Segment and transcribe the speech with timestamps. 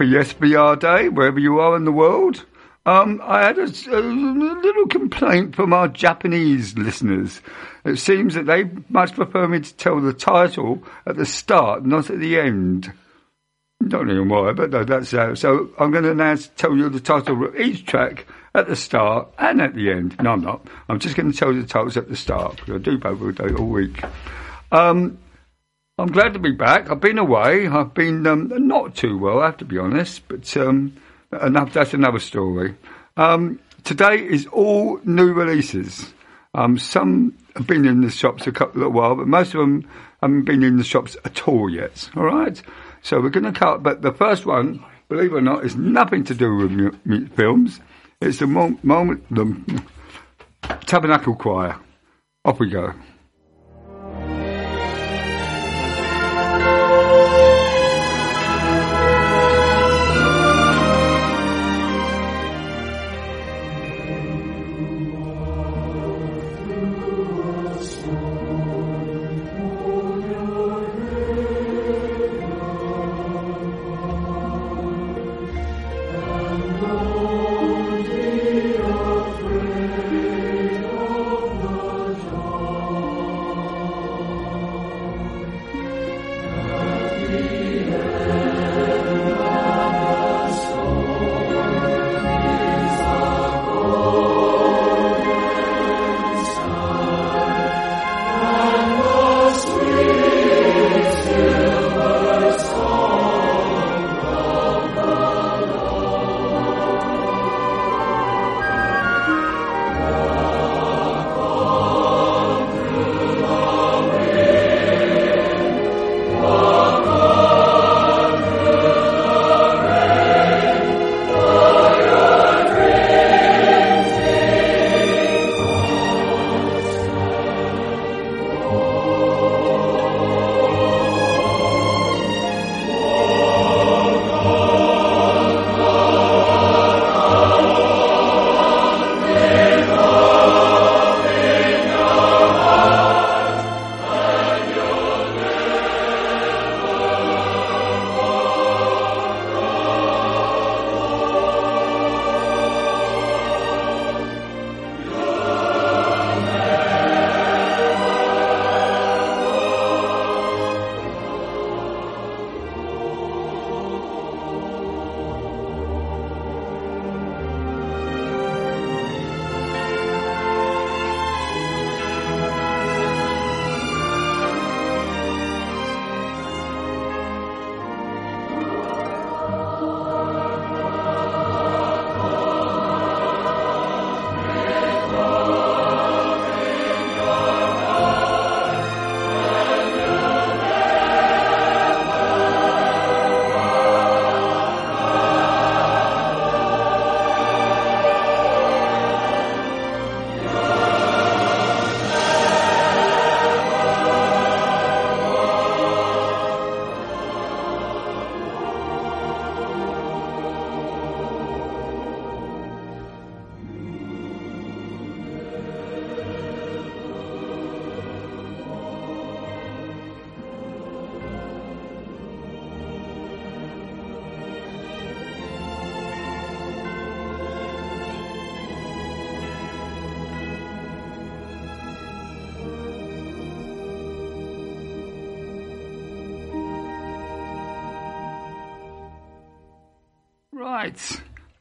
[0.00, 2.46] Happy SVR Day, wherever you are in the world.
[2.86, 7.42] Um, I had a, a, little complaint from our Japanese listeners.
[7.84, 12.08] It seems that they much prefer me to tell the title at the start, not
[12.08, 12.90] at the end.
[13.86, 15.34] Don't know why, but no, that's how.
[15.34, 19.28] So I'm going to now tell you the title of each track at the start
[19.38, 20.16] and at the end.
[20.22, 20.66] No, I'm not.
[20.88, 23.38] I'm just going to tell you the titles at the start because I do both
[23.38, 24.02] all week.
[24.72, 25.18] Um,
[26.00, 26.90] I'm glad to be back.
[26.90, 27.68] I've been away.
[27.68, 30.96] I've been um, not too well, I have to be honest, but um,
[31.42, 31.74] enough.
[31.74, 32.74] That's another story.
[33.18, 36.14] Um, today is all new releases.
[36.54, 39.86] Um, some have been in the shops a couple of while, but most of them
[40.22, 42.08] haven't been in the shops at all yet.
[42.16, 42.60] All right.
[43.02, 46.24] So we're going to cut, but the first one, believe it or not, is nothing
[46.24, 47.78] to do with mu- mu- films.
[48.22, 49.82] It's the moment, the
[50.86, 51.78] Tabernacle Choir.
[52.46, 52.94] Off we go.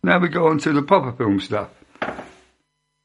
[0.10, 1.70] Now we go on to the proper film stuff.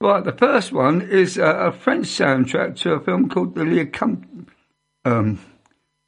[0.00, 4.46] Right, the first one is a French soundtrack to a film called The Accom-
[5.04, 5.38] um,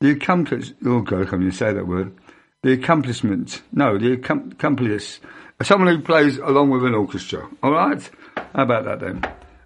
[0.01, 0.73] The Accomplice.
[0.87, 2.17] Oh God, I can't even say that word.
[2.63, 3.61] The Accomplishment.
[3.73, 5.21] No, The Accomplice.
[5.63, 7.47] Someone who plays along with an orchestra.
[7.63, 8.11] All right?
[8.55, 9.23] How about that then?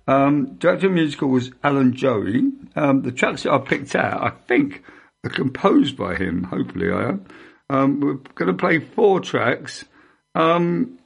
[0.09, 2.51] Um, director of musical was Alan Joey.
[2.75, 4.83] Um, the tracks that I picked out, I think,
[5.23, 6.43] are composed by him.
[6.43, 7.27] Hopefully, I am.
[7.69, 9.85] Um, we're going to play four tracks.
[10.35, 10.97] Um,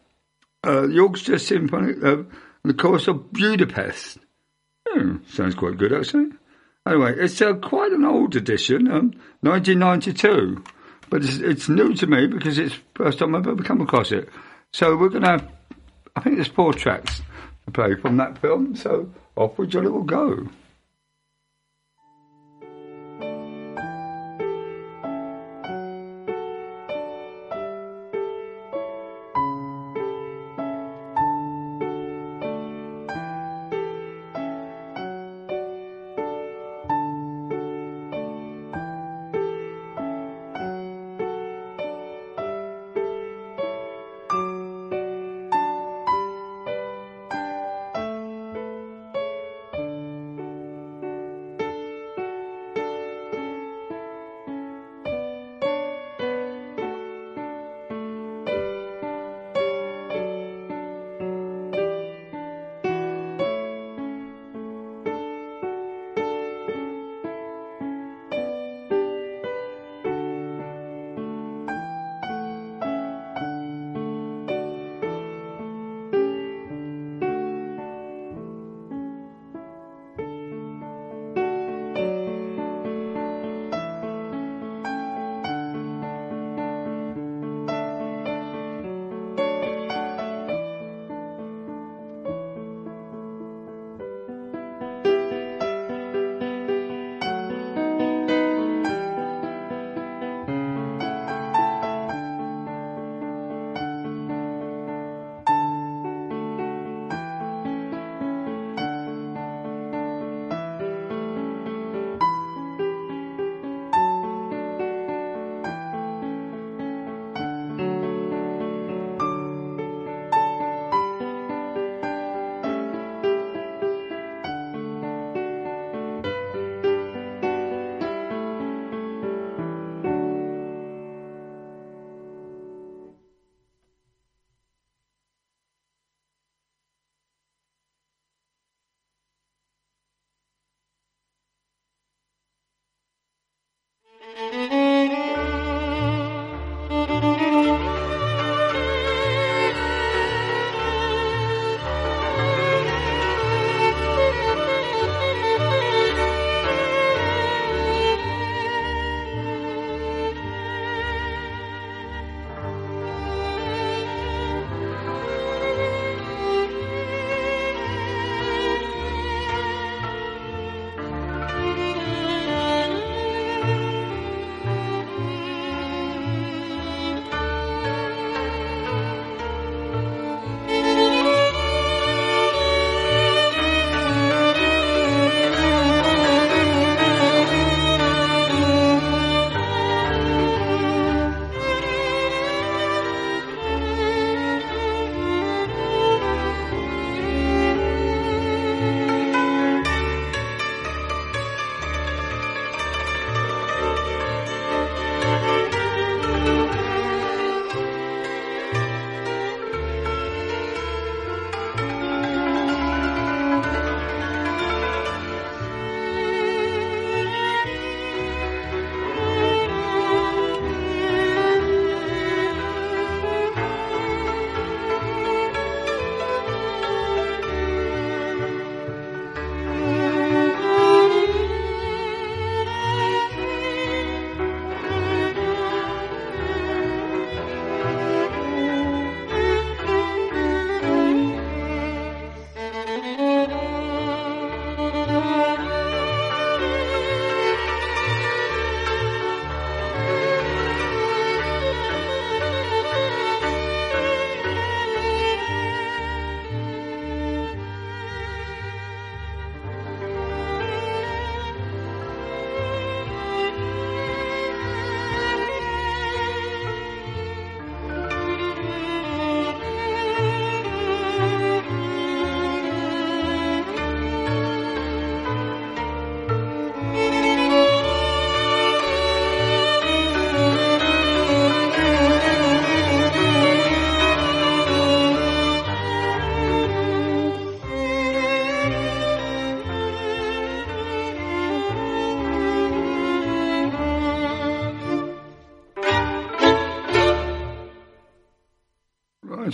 [0.64, 2.22] uh, the Orchestra Symphony, uh,
[2.64, 4.18] the Chorus of Budapest.
[4.88, 6.30] Hmm, sounds quite good, actually.
[6.86, 10.62] Anyway, it's uh, quite an old edition, um, 1992,
[11.08, 14.12] but it's, it's, new to me because it's the first time I've ever come across
[14.12, 14.28] it.
[14.72, 15.48] So we're going to
[16.16, 17.22] I think there's four tracks
[17.64, 20.48] to play from that film, so off with your little go.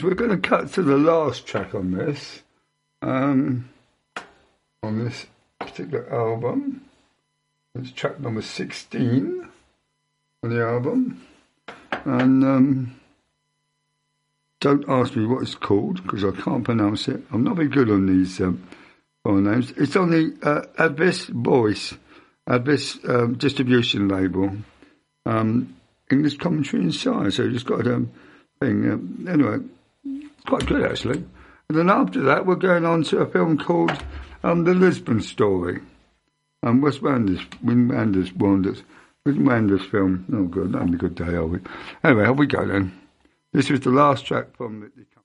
[0.03, 2.43] We're going to cut to the last track on this,
[3.03, 3.69] um,
[4.83, 5.27] on this
[5.59, 6.83] particular album.
[7.75, 9.49] It's track number 16
[10.43, 11.27] on the album.
[12.05, 13.01] And um,
[14.61, 17.23] don't ask me what it's called because I can't pronounce it.
[17.33, 18.67] I'm not very good on these um,
[19.23, 19.73] foreign names.
[19.73, 21.95] It's on the uh, Abyss Voice,
[22.47, 24.57] Abyss um, distribution label.
[25.27, 25.77] Um,
[26.11, 28.11] English commentary inside, so you just got a um,
[28.61, 28.91] thing.
[28.91, 29.59] Um, anyway,
[30.47, 31.25] quite good actually.
[31.69, 33.93] And then after that, we're going on to a film called
[34.43, 35.81] um, The Lisbon Story.
[36.63, 38.83] Um, Wes Wenders, Wim Wenders, Wenders,
[39.87, 40.27] film.
[40.33, 41.61] Oh, good, that'll be a good day, are we?
[42.05, 43.01] Anyway, here we go then.
[43.53, 45.20] This was the last track from the.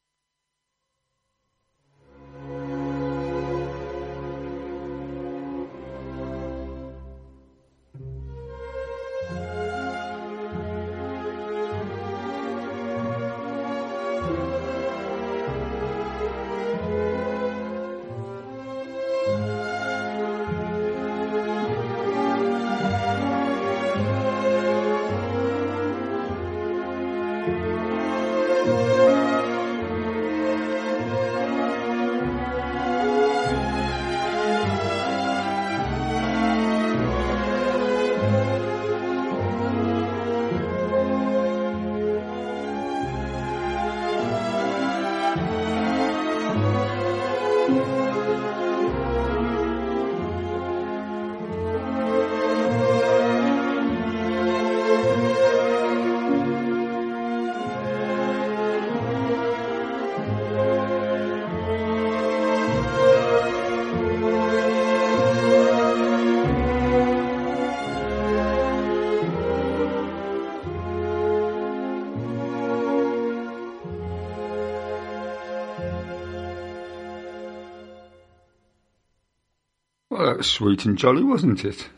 [80.46, 81.90] Sweet and jolly, wasn't it?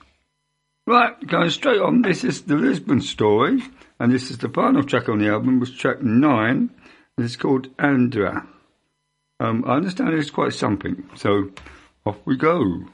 [0.86, 3.62] Right, going straight on, this is the Lisbon story,
[4.00, 6.70] and this is the final track on the album, was track nine,
[7.18, 8.48] and it's called Andra.
[9.39, 11.51] Um, I understand it's quite something, so
[12.06, 12.86] off we go.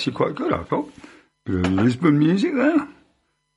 [0.00, 0.90] Actually quite good, I thought.
[1.46, 2.88] Lisbon music there.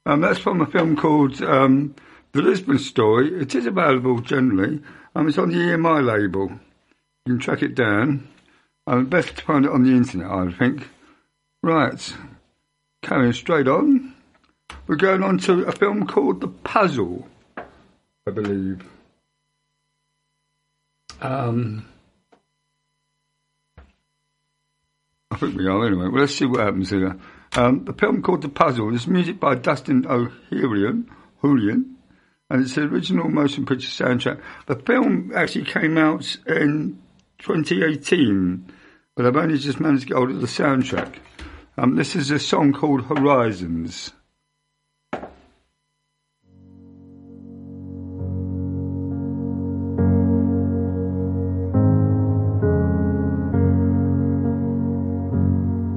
[0.06, 1.96] Um, that's from a film called um,
[2.34, 3.34] The Lisbon Story.
[3.42, 4.82] It is available generally.
[5.16, 6.52] Um, it's on the EMI label.
[7.26, 8.28] You can track it down.
[8.88, 10.90] Um, best to find it on the internet, I think.
[11.62, 12.14] Right,
[13.02, 14.14] carrying straight on.
[14.86, 18.84] We're going on to a film called The Puzzle, I believe.
[21.22, 21.86] Um,
[25.34, 26.10] I think we are anyway.
[26.10, 27.18] Well, let's see what happens here.
[27.54, 31.10] Um, the film called The Puzzle is music by Dustin O'Hurian,
[31.42, 31.96] Julian,
[32.52, 34.40] and it's the original motion picture soundtrack.
[34.68, 37.02] The film actually came out in
[37.40, 38.72] 2018,
[39.16, 41.16] but I've only just managed to get hold of the soundtrack.
[41.80, 44.14] Um, this is a song called Horizons.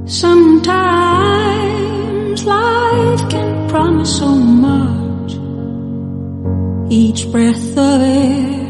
[0.09, 1.27] Sometimes
[2.45, 5.33] life can promise so much.
[6.93, 8.69] Each breath of air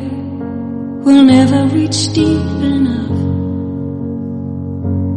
[1.05, 3.11] will never reach deep enough.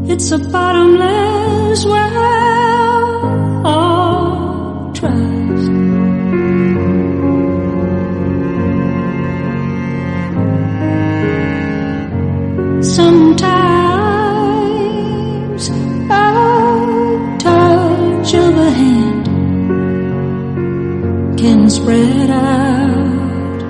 [0.09, 2.17] It's a bottomless well
[3.65, 5.71] of trust.
[12.93, 13.28] Sometimes
[21.69, 23.61] spread out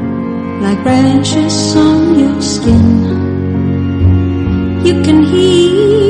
[0.61, 3.03] like branches on your skin.
[4.85, 6.08] You can hear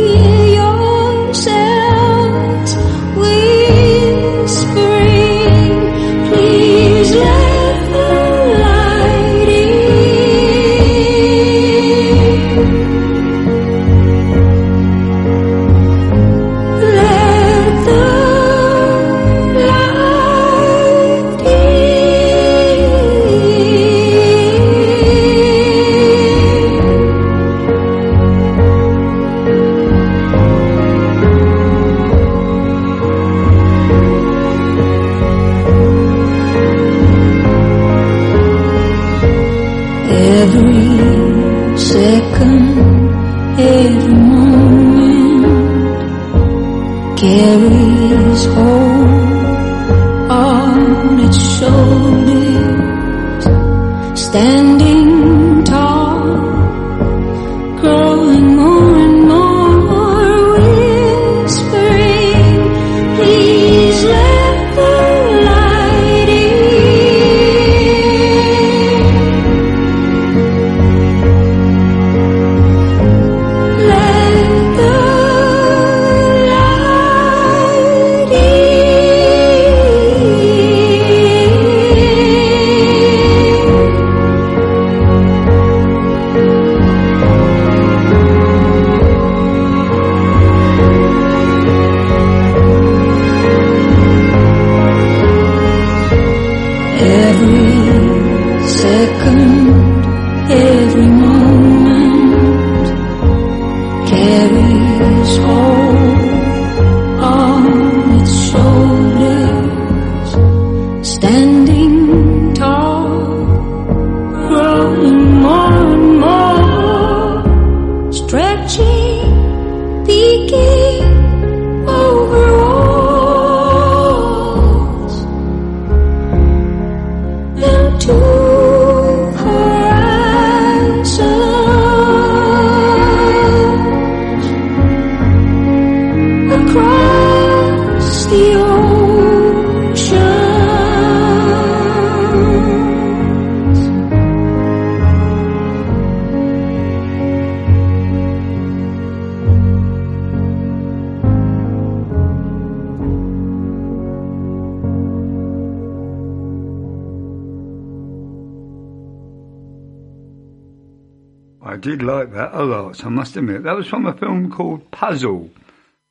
[163.19, 163.63] must admit.
[163.63, 165.49] That was from a film called Puzzle.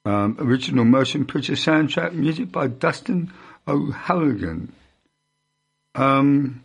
[0.04, 3.32] Um, original motion picture soundtrack, music by Dustin
[3.66, 4.70] O'Halloran.
[5.94, 6.62] Um,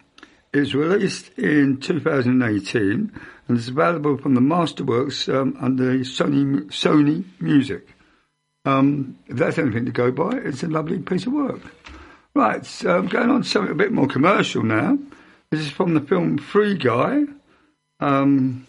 [0.54, 7.88] it's released in 2018 and is available from the Masterworks um, under Sony, Sony Music.
[8.66, 11.62] Um, if that's anything to go by, it's a lovely piece of work.
[12.36, 14.98] Right, so I'm going on to something a bit more commercial now.
[15.52, 17.24] This is from the film Free Guy.
[18.02, 18.68] Um,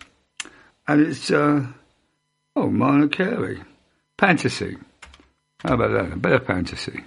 [0.87, 1.67] and it's, uh,
[2.57, 3.63] oh, Mariah Carey.
[4.19, 4.77] Fantasy.
[5.61, 6.13] How about that?
[6.13, 7.03] A bit of fantasy.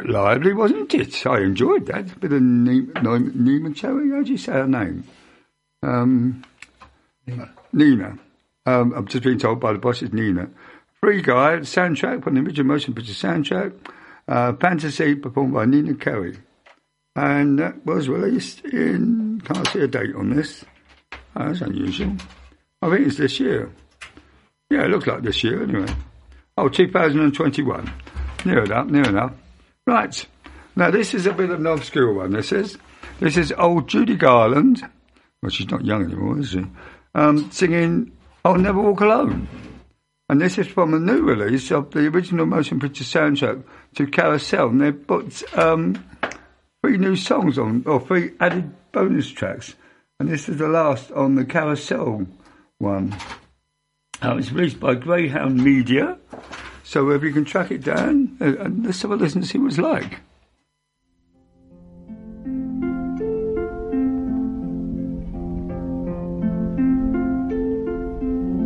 [0.00, 1.26] Lively, wasn't it?
[1.26, 2.12] I enjoyed that.
[2.12, 5.04] A bit of Nina Cherry, how do you say her name?
[5.82, 6.44] Um,
[7.72, 8.18] Nina.
[8.66, 10.48] Um, I'm just being told by the boss it's Nina.
[11.00, 13.72] Free Guy, soundtrack from the original motion picture soundtrack.
[14.28, 16.38] Uh, Fantasy performed by Nina Carey.
[17.16, 20.64] And that was released in, can't see a date on this.
[21.36, 22.16] Oh, that's unusual.
[22.80, 23.70] I think it's this year.
[24.70, 25.92] Yeah, it looks like this year anyway.
[26.56, 27.92] Oh, 2021.
[28.44, 29.32] Near enough, near enough.
[29.86, 30.26] Right.
[30.76, 32.32] Now, this is a bit of an obscure one.
[32.32, 32.78] This is
[33.18, 34.82] this is old Judy Garland.
[35.42, 36.64] Well, she's not young anymore, is she?
[37.14, 38.12] Um, singing
[38.44, 39.48] "I'll Never Walk Alone,"
[40.28, 43.64] and this is from a new release of the original motion picture soundtrack
[43.96, 44.68] to Carousel.
[44.68, 46.02] And they've put um,
[46.80, 49.74] three new songs on, or three added bonus tracks,
[50.20, 52.26] and this is the last on the Carousel
[52.78, 53.14] one.
[54.22, 56.16] Uh, it's released by Greyhound Media.
[56.92, 59.56] So if you can track it down, uh, and let's have a listen and see
[59.56, 60.20] what it's like.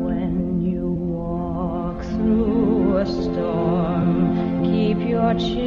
[0.02, 5.65] When you walk through a storm, keep your chin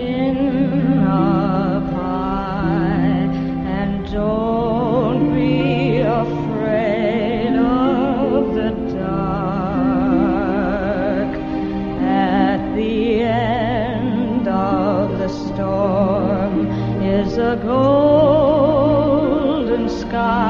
[20.10, 20.49] sky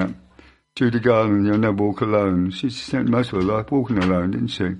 [0.00, 0.16] poignant.
[0.76, 2.50] Judy Garland, You'll Never Walk Alone.
[2.50, 4.70] She spent most of her life walking alone, didn't she?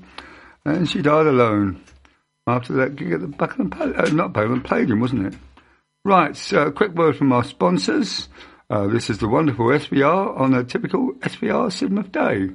[0.64, 1.83] And she died alone
[2.46, 5.38] after that gig at the Buckingham Palace, uh, not Buckingham Palladium, wasn't it?
[6.04, 8.28] Right, so a quick word from our sponsors.
[8.70, 12.54] Uh, this is the wonderful SVR on a typical SVR Sidmouth day.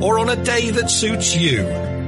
[0.00, 1.64] or on a day that suits you.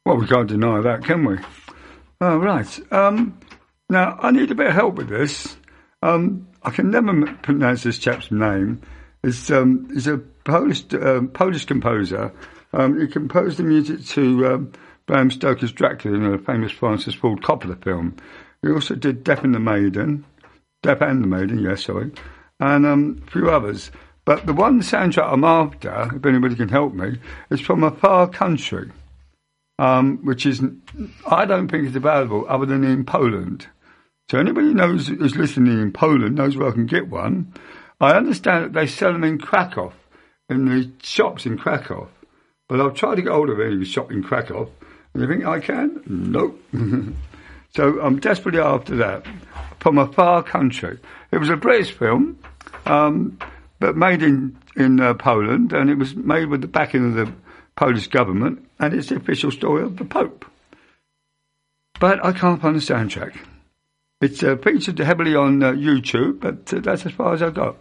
[0.07, 1.37] Well, we can't deny that, can we?
[2.23, 2.81] Oh, right.
[2.91, 3.39] Um,
[3.91, 5.55] now, I need a bit of help with this.
[6.03, 8.81] Um, I can never pronounce this chap's name.
[9.23, 12.33] It's, um, he's a Polish, um, Polish composer.
[12.73, 14.73] Um, he composed the music to um,
[15.07, 18.17] Bram Stoker's Dracula in a famous Francis Ford Coppola film.
[18.63, 20.25] He also did Death and the Maiden,
[20.83, 22.13] Death and the Maiden, yes, sorry,
[22.61, 23.91] and um, a few others.
[24.25, 27.19] But the one soundtrack I'm after, if anybody can help me,
[27.51, 28.91] is from a far country,
[30.23, 30.63] which is,
[31.27, 33.67] I don't think it's available other than in Poland.
[34.31, 37.55] So anybody knows who's listening in Poland knows where I can get one.
[38.01, 39.93] I understand that they sell them in Krakow,
[40.49, 42.09] in the shops in Krakow.
[42.69, 44.71] But I've tried to get hold of any shop in Krakow.
[45.15, 46.03] And you think I can?
[46.07, 46.63] Nope.
[47.75, 49.27] so I'm desperately after that.
[49.81, 50.99] From a far country.
[51.31, 52.39] It was a British film,
[52.87, 53.39] um,
[53.81, 57.33] but made in, in uh, Poland, and it was made with the backing of the
[57.77, 60.45] Polish government, and it's the official story of the Pope.
[62.01, 63.37] But I can't find the soundtrack.
[64.21, 67.77] It's uh, featured heavily on uh, YouTube, but uh, that's as far as I've got.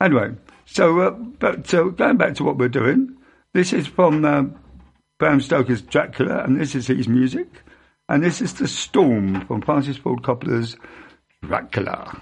[0.00, 0.32] Anyway,
[0.64, 3.16] so uh, but so going back to what we're doing,
[3.52, 4.44] this is from uh,
[5.18, 7.48] Bram Stoker's Dracula, and this is his music,
[8.08, 10.76] and this is the Storm from Francis Ford Coppola's
[11.42, 12.20] Dracula.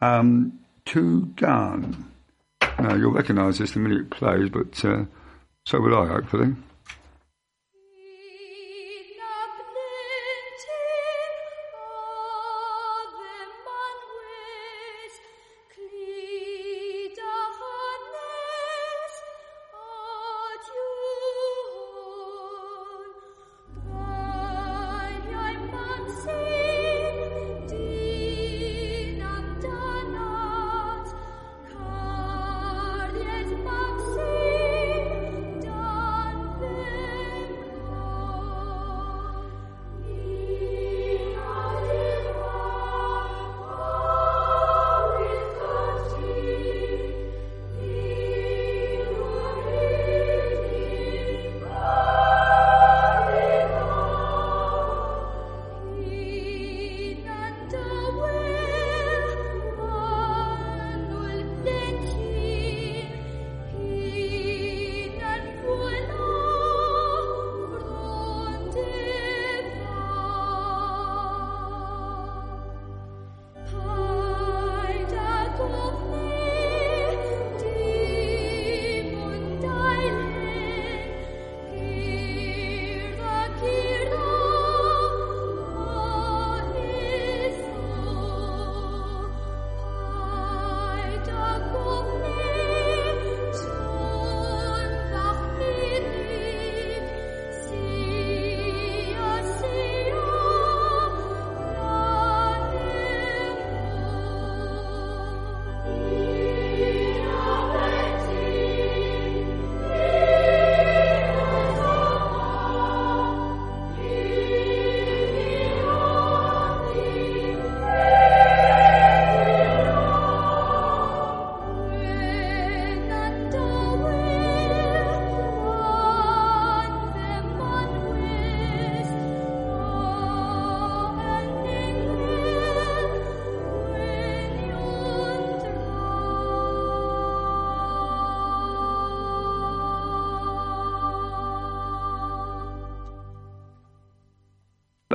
[0.00, 2.12] um, Two Gun.
[2.78, 5.04] Now, you'll recognise this the minute it plays, but uh,
[5.66, 6.54] so will I, hopefully.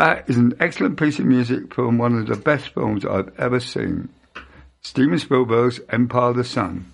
[0.06, 3.60] That is an excellent piece of music from one of the best films I've ever
[3.60, 4.10] seen.
[4.84, 6.86] Steven Spielberg's Empire of the Sun,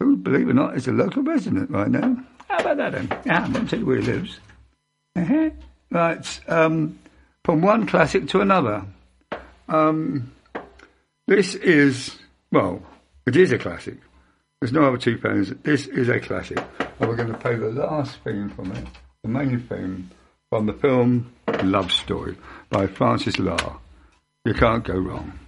[0.00, 2.16] who, believe it or not, is a local resident right now.
[2.48, 3.20] How about that then?
[3.24, 4.40] Yeah, I won't tell you where he lives.
[5.14, 5.50] Uh-huh.
[5.92, 6.98] Right, um,
[7.44, 8.84] from one classic to another.
[9.68, 10.32] Um,
[11.28, 12.18] this is,
[12.50, 12.82] well,
[13.26, 13.98] it is a classic.
[14.60, 15.50] There's no other two fans.
[15.62, 16.58] This is a classic.
[16.98, 18.88] And we're going to play the last theme from it,
[19.22, 20.10] the main theme
[20.50, 21.32] from the film
[21.62, 22.36] Love Story
[22.70, 23.76] by Francis Lai.
[24.44, 25.38] You can't go wrong.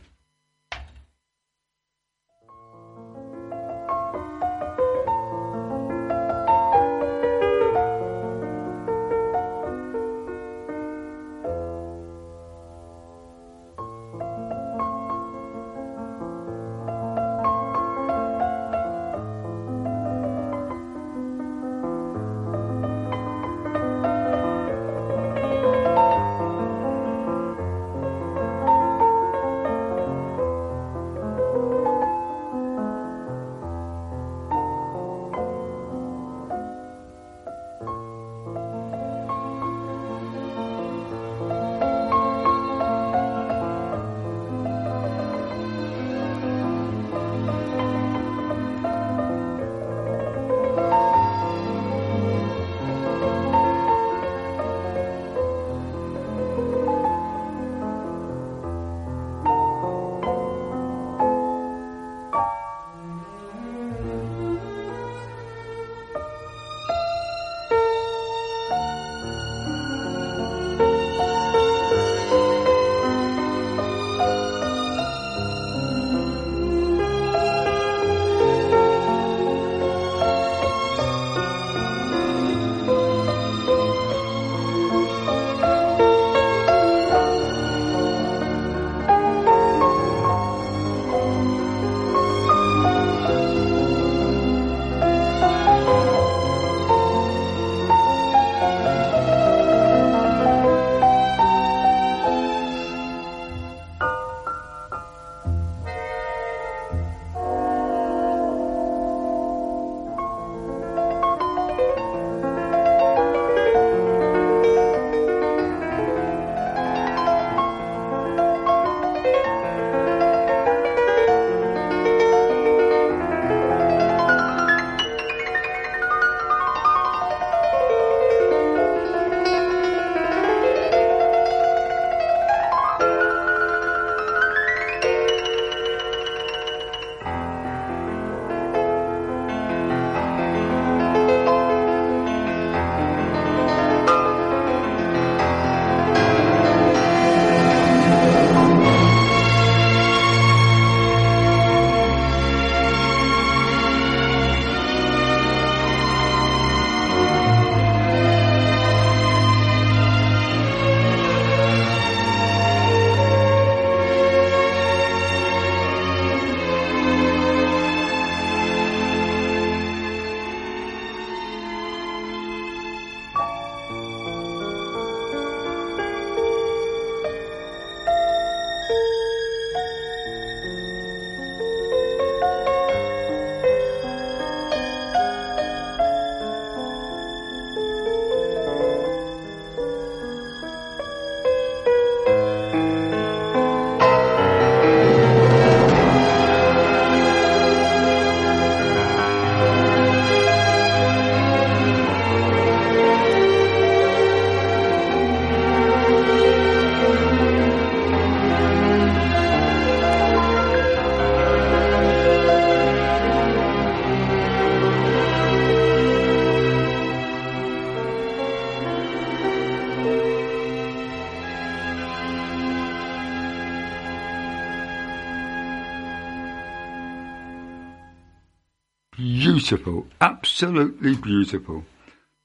[229.73, 231.83] Beautiful, absolutely beautiful.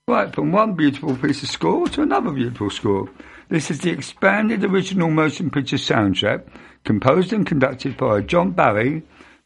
[0.08, 3.10] Right, from one beautiful piece of score to another beautiful score.
[3.50, 6.48] This is the expanded original motion picture soundtrack,
[6.86, 9.04] composed and conducted by John Barry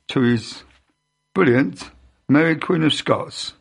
[0.10, 0.64] to his
[1.34, 1.90] brilliant
[2.30, 3.54] Mary Queen of Scots.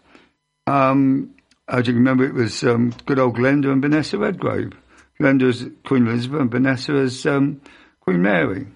[0.66, 1.35] Um,
[1.66, 4.73] as you remember, it was um, good old Glenda and Vanessa Redgrave.
[5.18, 7.62] Glenda as Queen Elizabeth and Vanessa as um,
[8.01, 8.66] Queen Mary.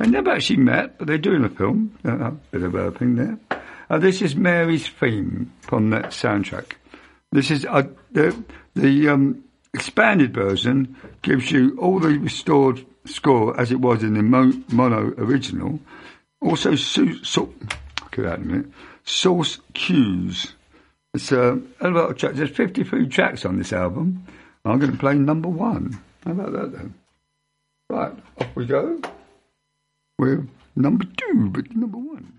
[0.00, 1.96] They never actually met, but they do doing a film.
[2.04, 3.62] Uh, a bit of burping there.
[3.92, 6.76] Uh, this is Mary's theme from that soundtrack.
[7.30, 8.42] This is uh, the
[8.74, 14.22] the um, expanded version gives you all the restored score as it was in the
[14.22, 15.78] mo- mono original.
[16.40, 17.20] Also, su-
[18.16, 18.64] a minute.
[19.04, 20.54] Source cues.
[21.12, 22.38] It's uh, a lot of tracks.
[22.38, 24.24] There's 53 tracks on this album.
[24.64, 26.00] I'm going to play number one.
[26.24, 26.94] How about that then?
[27.90, 29.02] Right, off we go.
[30.18, 32.38] We're number two, but number one.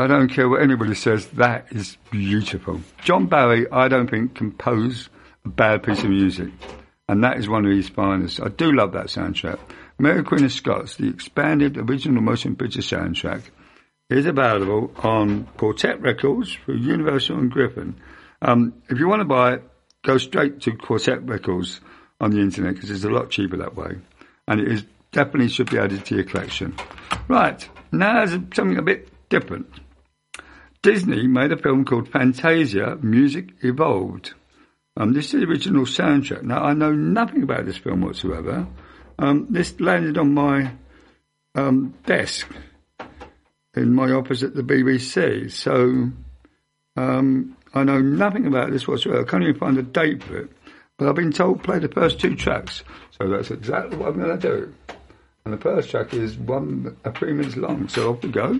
[0.00, 2.80] I don't care what anybody says, that is beautiful.
[3.02, 5.08] John Barry, I don't think, composed
[5.44, 6.50] a bad piece of music.
[7.08, 8.40] And that is one of his finest.
[8.40, 9.58] I do love that soundtrack.
[9.98, 13.42] Mary Queen of Scots, the expanded original motion picture soundtrack,
[14.08, 18.00] is available on Quartet Records for Universal and Griffin.
[18.42, 19.62] Um, if you want to buy it,
[20.02, 21.80] go straight to Quartet Records
[22.20, 23.98] on the internet because it's a lot cheaper that way.
[24.46, 26.74] And it is definitely should be added to your collection.
[27.28, 29.68] Right, now there's something a bit different.
[30.82, 34.32] Disney made a film called Fantasia Music Evolved.
[34.96, 36.42] Um, this is the original soundtrack.
[36.42, 38.66] Now, I know nothing about this film whatsoever.
[39.18, 40.72] Um, this landed on my
[41.54, 42.48] um, desk
[43.74, 45.52] in my office at the BBC.
[45.52, 46.10] So
[46.96, 49.20] um, I know nothing about this whatsoever.
[49.20, 50.50] I can't even find a date for it.
[50.96, 52.84] But I've been told play the first two tracks.
[53.18, 54.74] So that's exactly what I'm going to do.
[55.44, 57.88] And the first track is one, uh, three minutes long.
[57.88, 58.58] So off we go.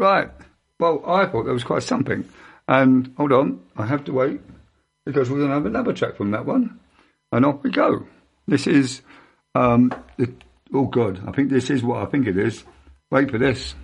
[0.00, 0.30] Right.
[0.78, 2.26] Well, I thought that was quite something.
[2.66, 4.40] And hold on, I have to wait
[5.04, 6.80] because we're going to have another track from that one.
[7.30, 8.06] And off we go.
[8.48, 9.02] This is,
[9.54, 10.32] um, the,
[10.72, 12.64] oh God, I think this is what I think it is.
[13.10, 13.74] Wait for this.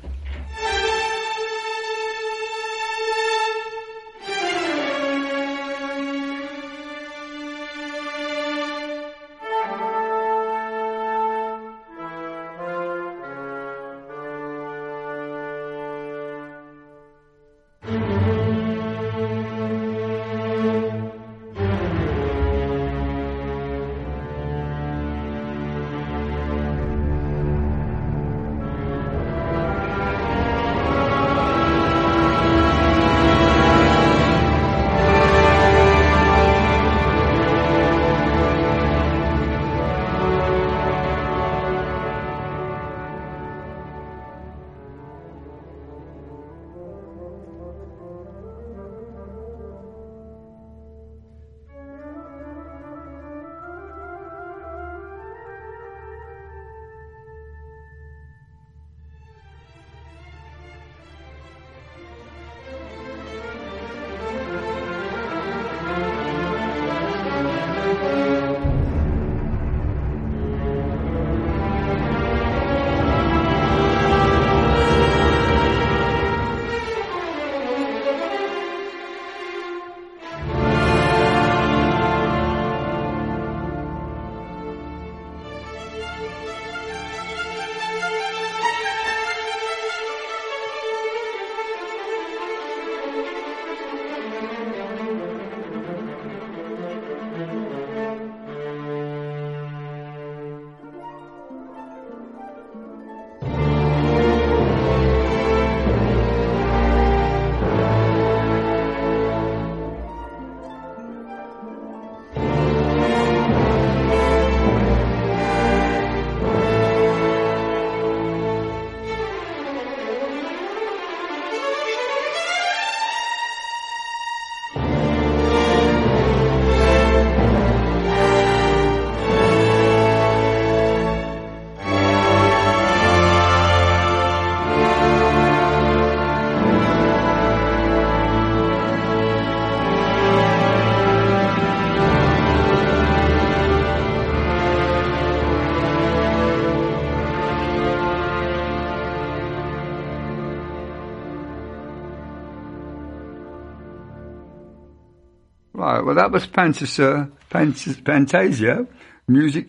[156.06, 158.86] Well, that was Fantasia, Fantas- Fantasia
[159.26, 159.66] Music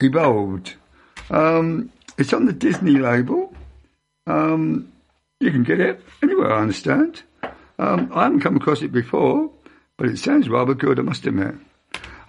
[0.00, 0.76] Evolved.
[1.28, 3.52] Um, it's on the Disney label.
[4.26, 4.90] Um,
[5.40, 7.22] you can get it anywhere, I understand.
[7.78, 9.50] Um, I haven't come across it before,
[9.98, 11.54] but it sounds rather good, I must admit.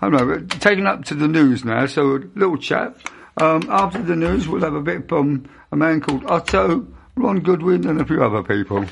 [0.02, 2.94] I don't know, we're taking up to the news now, so a little chat.
[3.38, 7.88] Um, after the news, we'll have a bit from a man called Otto, Ron Goodwin,
[7.88, 8.86] and a few other people.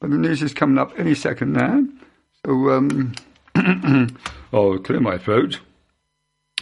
[0.00, 1.84] But the news is coming up any second now.
[2.44, 3.14] So, um,
[4.52, 5.60] I'll clear my throat.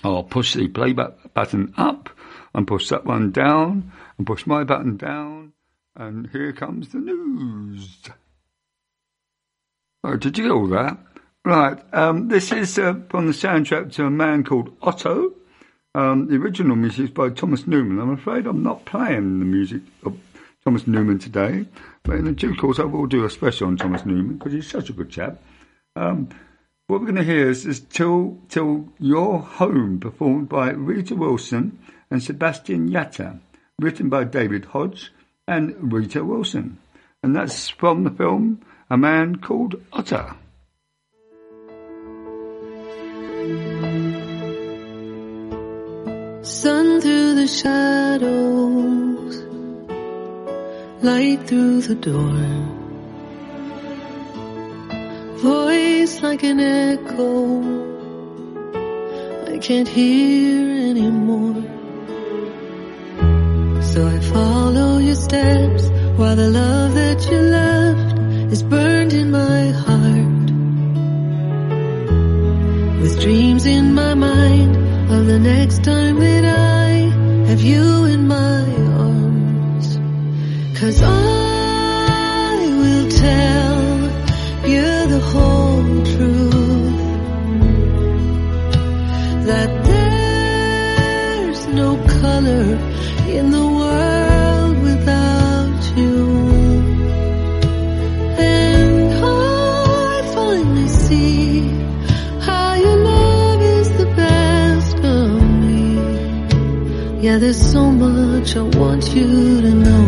[0.04, 2.10] I'll push the play bu- button up
[2.54, 5.52] and push that one down and push my button down.
[5.96, 7.98] And here comes the news.
[10.04, 10.98] Oh, did you get all that?
[11.44, 11.78] Right.
[11.92, 15.32] Um, this is uh, from the soundtrack to a man called Otto.
[15.94, 17.98] Um, the original music is by Thomas Newman.
[17.98, 20.16] I'm afraid I'm not playing the music of
[20.64, 21.64] Thomas Newman today,
[22.02, 24.90] but in due course I will do a special on Thomas Newman because he's such
[24.90, 25.38] a good chap.
[25.96, 26.28] Um,
[26.88, 31.78] what we're going to hear is, is Till, Till Your Home, performed by Rita Wilson
[32.10, 33.40] and Sebastian Yatra,
[33.78, 35.12] written by David Hodge
[35.46, 36.78] and Rita Wilson.
[37.22, 40.34] And that's from the film A Man Called Otto.
[46.40, 49.36] Sun through the shadows,
[51.02, 52.77] light through the door.
[55.38, 57.62] Voice like an echo,
[59.46, 61.62] I can't hear anymore.
[63.84, 68.18] So I follow your steps while the love that you left
[68.52, 70.50] is burned in my heart.
[73.00, 74.74] With dreams in my mind
[75.12, 78.64] of the next time that I have you in my
[79.06, 80.00] arms.
[80.80, 81.47] Cause I
[89.48, 92.66] that there's no color
[93.36, 96.18] in the world without you.
[98.36, 101.60] And I finally see
[102.46, 105.30] how your love is the best of
[105.62, 105.84] me.
[107.24, 110.04] Yeah, there's so much I want you to know.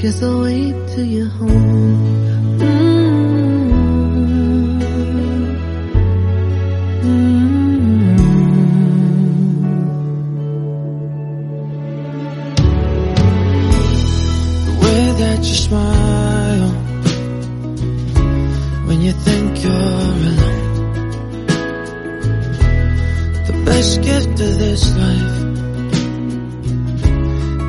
[0.00, 1.47] Guess I'll wait till you're home.
[15.58, 16.70] Smile
[18.86, 19.72] when you think you're
[20.30, 20.66] alone.
[23.48, 25.36] The best gift of this life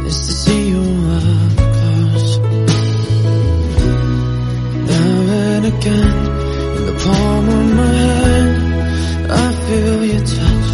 [0.08, 0.86] is to see you
[1.18, 2.30] up close.
[4.92, 5.14] Now
[5.48, 6.16] and again,
[6.78, 8.58] in the palm of my hand,
[9.46, 10.70] I feel your touch.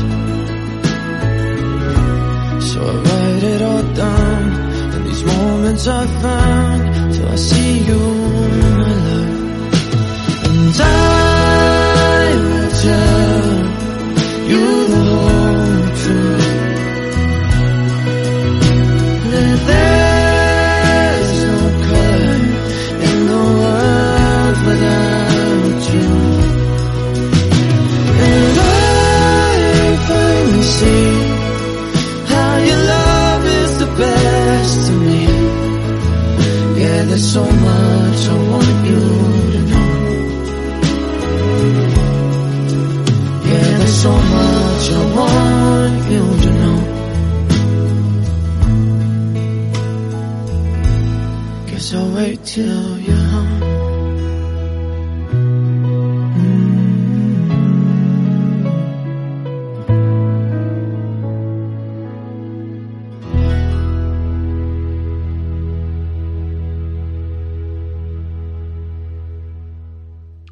[2.69, 4.43] So I write it all down
[4.95, 6.74] in these moments I found
[7.27, 9.45] I see you, my love.
[10.45, 11.14] And I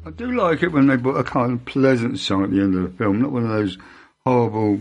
[0.06, 2.74] I do like it when they put a kind of pleasant song at the end
[2.74, 3.78] of the film, not one of those
[4.24, 4.80] horrible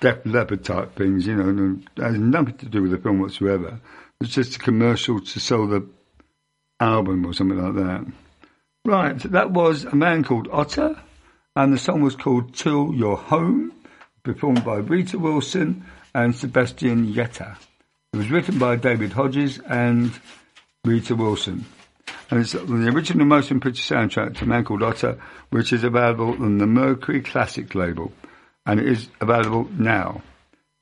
[0.00, 3.20] Def Leppard type things, you know, and it has nothing to do with the film
[3.20, 3.78] whatsoever.
[4.20, 5.86] It's just a commercial to sell the
[6.80, 8.06] album or something like that.
[8.84, 10.98] Right, that was a man called Otto,
[11.54, 13.72] and the song was called Till You're Home,
[14.24, 15.84] performed by Rita Wilson
[16.14, 17.56] and Sebastian Yatra.
[18.12, 20.10] It was written by David Hodges and
[20.84, 21.64] Rita Wilson.
[22.30, 25.18] And it's the original motion picture soundtrack to Man Called Otto,
[25.50, 28.12] which is available on the Mercury Classic label.
[28.66, 30.22] And it is available now.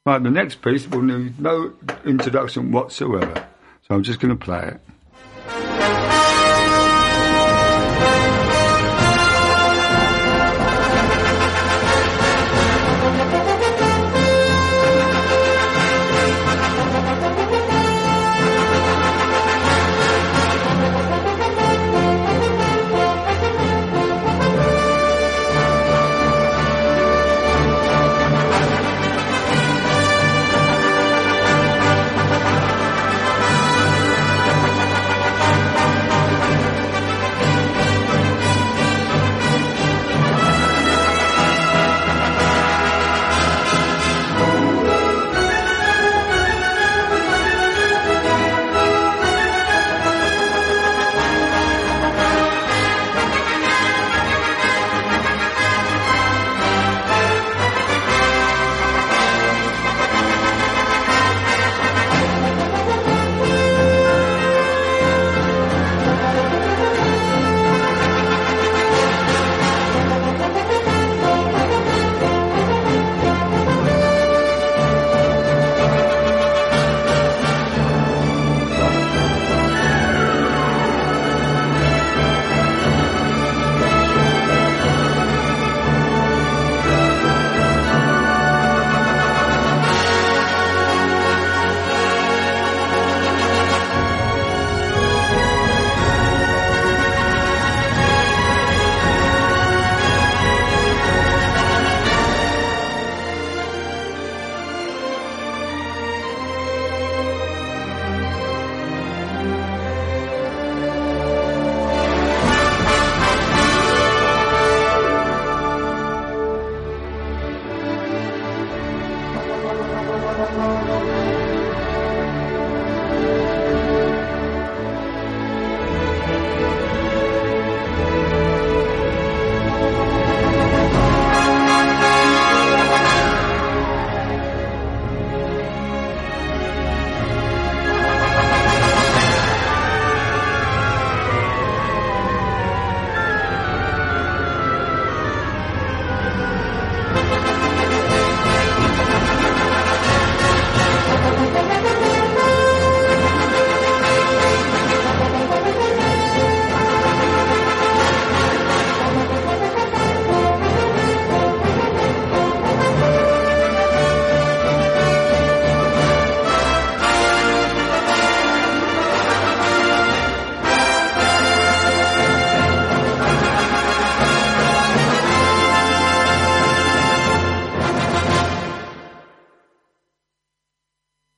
[0.04, 1.72] Right, the next piece will need no
[2.04, 3.46] introduction whatsoever.
[3.88, 4.80] So I'm just going to play it.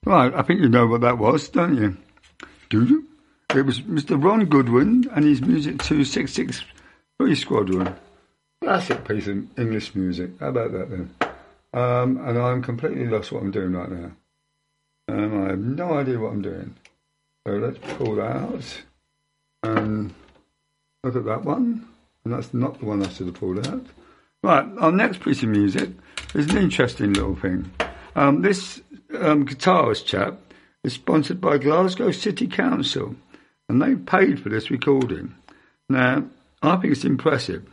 [0.09, 1.95] Right, I think you know what that was, don't you?
[2.71, 3.07] Do you?
[3.55, 4.17] It was Mr.
[4.19, 7.95] Ron Goodwin and his music to 633 Squadron.
[8.63, 10.31] Classic piece of English music.
[10.41, 11.15] How about that then?
[11.75, 14.11] Um, and I'm completely lost what I'm doing right now.
[15.09, 16.75] Um, I have no idea what I'm doing.
[17.47, 18.83] So let's pull that out
[19.63, 20.15] and
[21.05, 21.87] look at that one.
[22.25, 23.85] And that's not the one I should have pulled out.
[24.43, 25.91] Right, our next piece of music
[26.35, 27.71] is an interesting little thing.
[28.17, 28.81] Um, this
[29.15, 30.39] um, guitarist chap
[30.85, 33.17] is sponsored by Glasgow City Council,
[33.69, 35.35] and they paid for this recording.
[35.89, 36.25] Now,
[36.63, 37.67] I think it's impressive.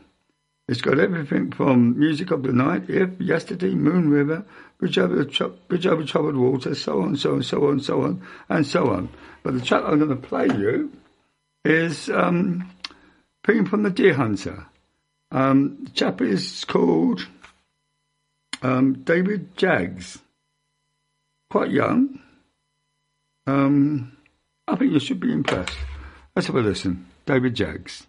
[0.68, 4.44] It's got everything from Music of the Night, If, Yesterday, Moon River,
[4.80, 5.24] Bridge Over,
[5.68, 9.10] Bridge Over Troubled Water, so on, so on, so on, so on, and so on.
[9.44, 10.92] But the track I'm going to play you
[11.64, 12.72] is um,
[13.44, 14.66] from the Deer Hunter.
[15.32, 17.28] Um, the chap is called
[18.64, 20.18] um, David Jaggs.
[21.56, 22.20] Quite young.
[23.48, 24.18] Um,
[24.68, 25.78] I think you should be impressed.
[26.36, 27.06] Let's have a listen.
[27.26, 28.08] David Jaggs.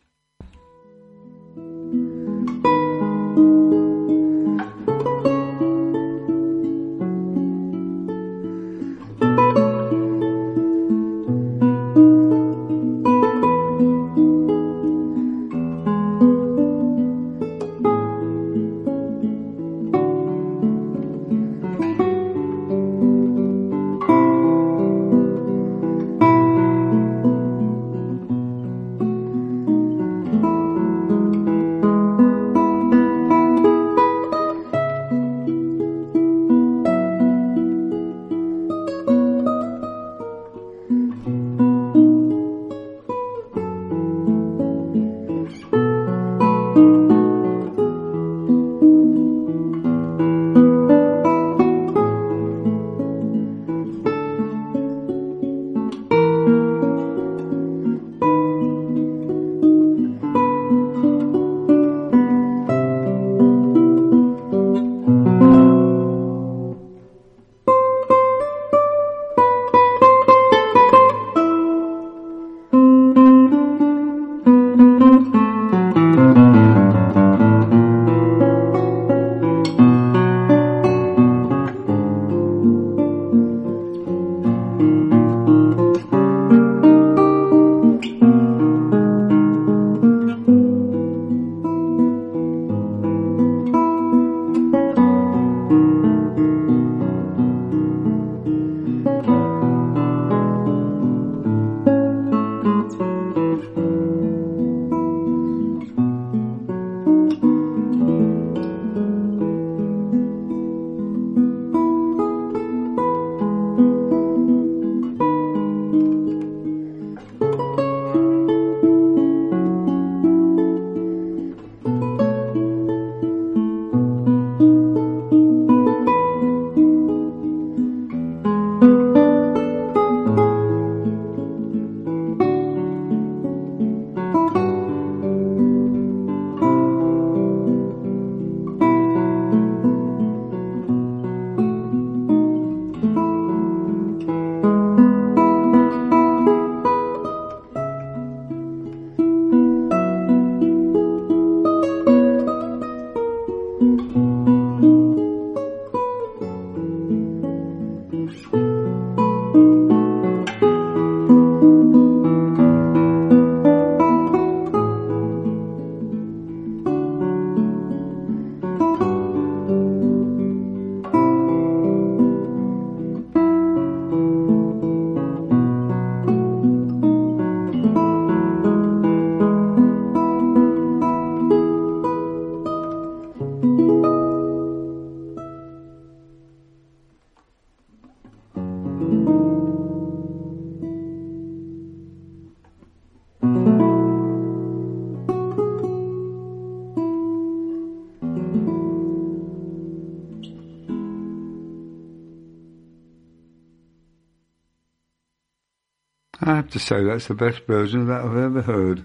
[206.77, 209.03] To say that's the best version of that I've ever heard.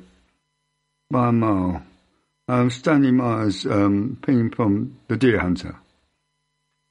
[1.10, 1.81] By a mile.
[2.49, 5.77] Um, Stanley Myers um, pinging from The Deer Hunter.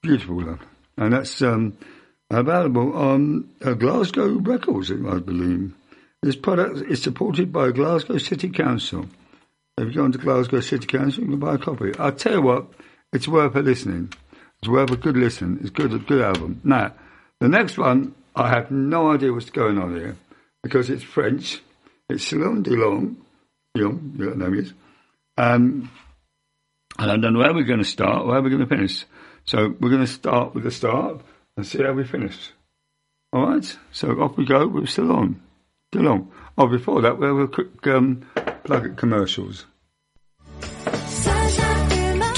[0.03, 0.61] Beautiful love.
[0.97, 1.77] And that's um,
[2.31, 5.75] available on uh, Glasgow Records, I believe.
[6.23, 9.07] This product is supported by Glasgow City Council.
[9.77, 11.93] If you go into Glasgow City Council, you can buy a copy.
[11.99, 12.67] I'll tell you what,
[13.13, 14.15] it's worth a listening.
[14.61, 15.59] It's worth a good listen.
[15.61, 16.61] It's good, a good album.
[16.65, 16.95] Now,
[17.39, 20.17] the next one I have no idea what's going on here
[20.63, 21.63] because it's French.
[22.09, 23.17] It's Celine Dion,
[23.75, 24.73] Dion, your name is.
[25.37, 25.91] Um,
[26.99, 29.05] and I don't know how we're going to start where we're going to finish.
[29.45, 31.21] So we're going to start with the start
[31.57, 32.53] and see how we finish.
[33.33, 33.79] All right.
[33.93, 34.67] So off we go.
[34.67, 35.41] We're still on.
[35.93, 36.29] Still.
[36.59, 38.27] Oh, before that, we'll have a quick um,
[38.65, 39.67] plug at commercials.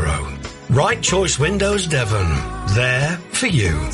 [0.70, 2.76] Right Choice Windows Devon.
[2.76, 3.90] There for you.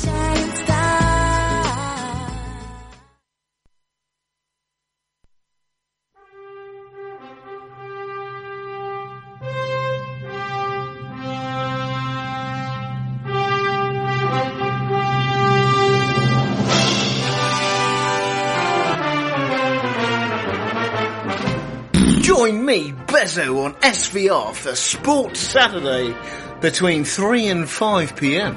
[23.20, 26.16] On SVR for Sports Saturday
[26.62, 28.56] between 3 and 5 pm.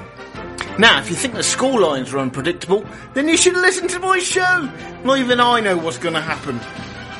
[0.80, 4.20] Now, if you think the score lines are unpredictable, then you should listen to my
[4.20, 4.72] show.
[5.04, 6.62] Not even I know what's going to happen.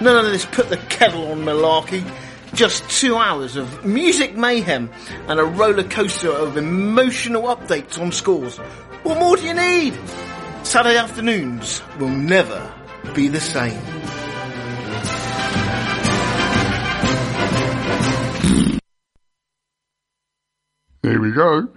[0.02, 2.10] None of this put the kettle on malarkey.
[2.54, 4.90] Just two hours of music mayhem
[5.28, 8.56] and a roller coaster of emotional updates on scores.
[9.04, 10.00] What more do you need?
[10.64, 12.74] Saturday afternoons will never
[13.14, 14.23] be the same.
[21.04, 21.68] Here we go.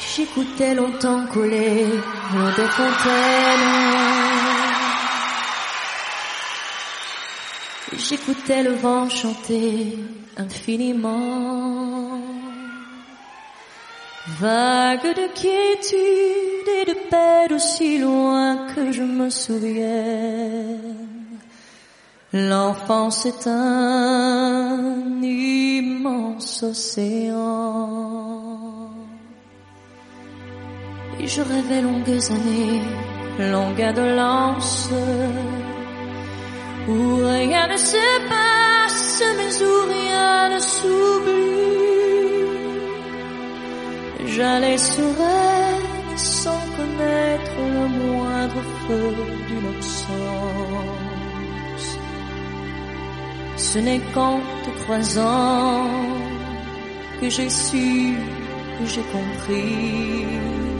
[0.00, 3.91] J'écoutais longtemps couler l'eau des fontaines.
[8.08, 9.96] J'écoutais le vent chanter
[10.36, 12.20] infiniment.
[14.40, 20.78] Vague de quiétude et de paix d'aussi loin que je me souviens.
[22.32, 27.38] L'enfance est un immense océan.
[31.20, 32.82] Et je rêvais longues années,
[33.38, 34.90] longues indolences
[36.88, 41.82] où rien ne se passe, mais où rien ne s'oublie.
[44.26, 49.14] J'allais sur elle sans connaître le moindre feu
[49.48, 50.78] d'innocence.
[53.56, 55.86] Ce n'est qu'en te croisant
[57.20, 58.16] que j'ai su,
[58.78, 60.71] que j'ai compris.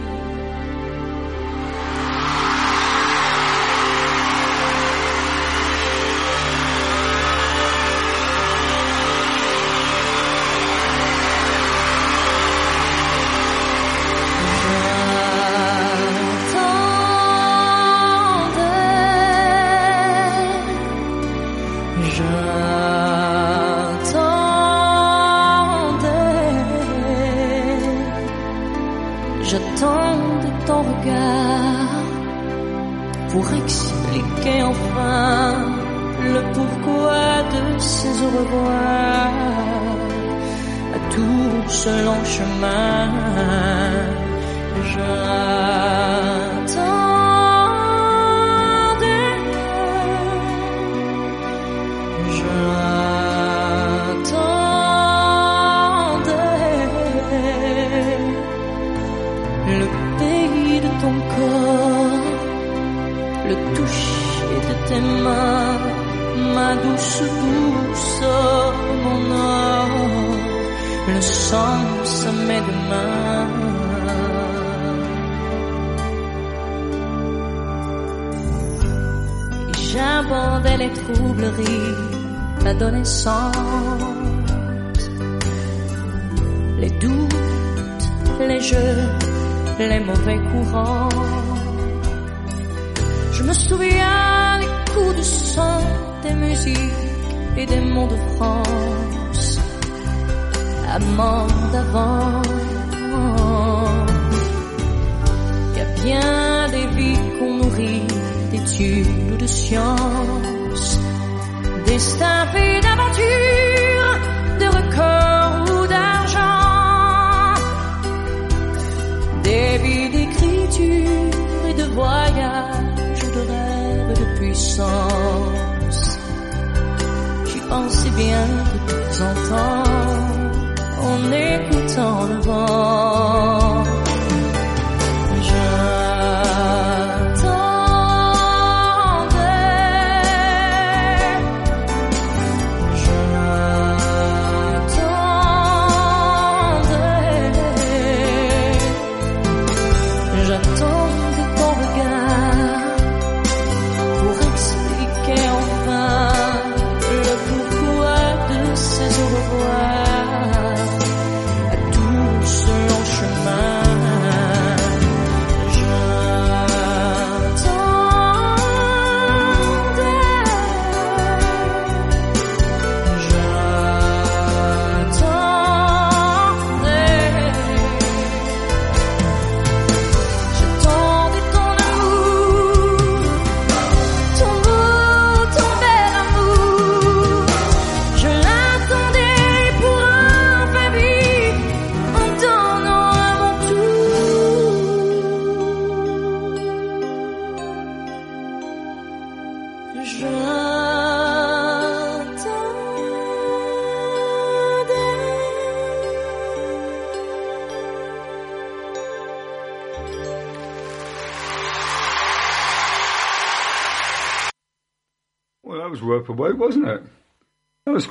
[131.23, 133.52] En écoutant le vent.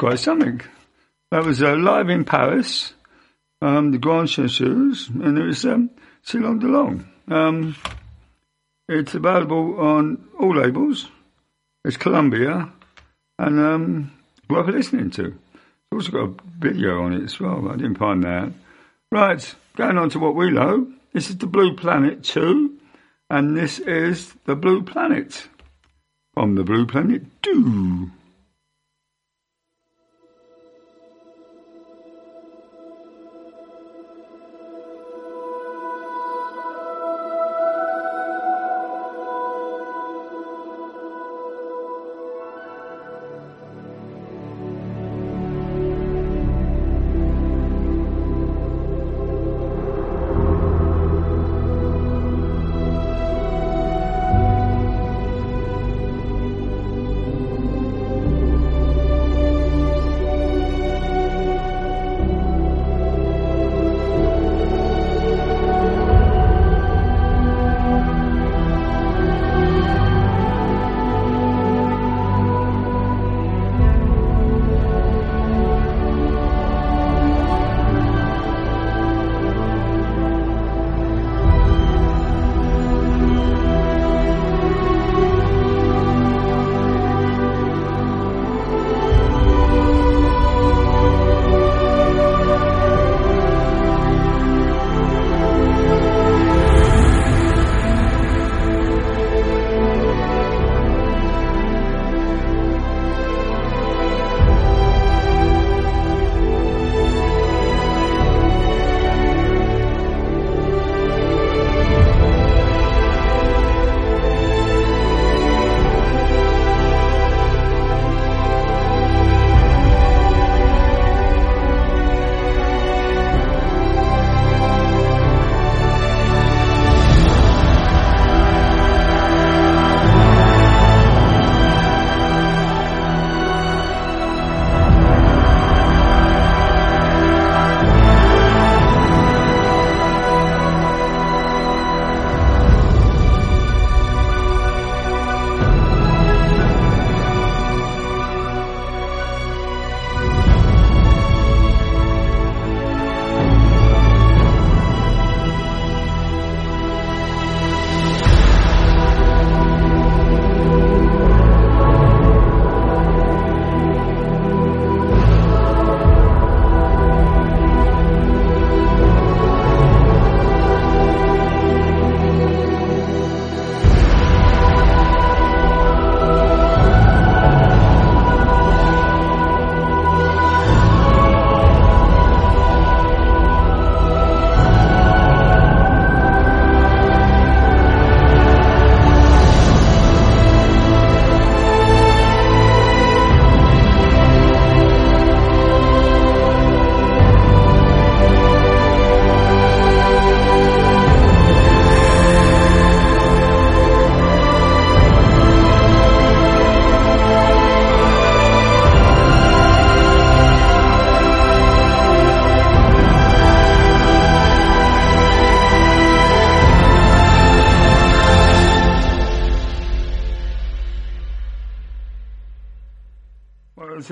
[0.02, 0.60] Quite something.
[1.30, 2.92] That was uh, live in Paris,
[3.62, 5.92] um, the Grand Chasseurs, and it was um,
[6.26, 7.06] Silong DeLong.
[7.32, 7.76] Um,
[8.90, 11.08] it's available on all labels.
[11.86, 12.74] It's Columbia,
[13.38, 14.12] and um,
[14.50, 15.28] worth listening to.
[15.28, 18.52] It's also got a video on it as well, but I didn't find that.
[19.12, 20.92] Right, going on to what we know.
[21.14, 22.76] This is the Blue Planet 2,
[23.30, 25.48] and this is the Blue Planet
[26.34, 28.10] from the Blue Planet 2.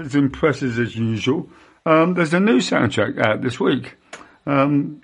[0.09, 1.49] That's as impressive as usual.
[1.85, 3.95] Um, there's a new soundtrack out this week,
[4.45, 5.01] um,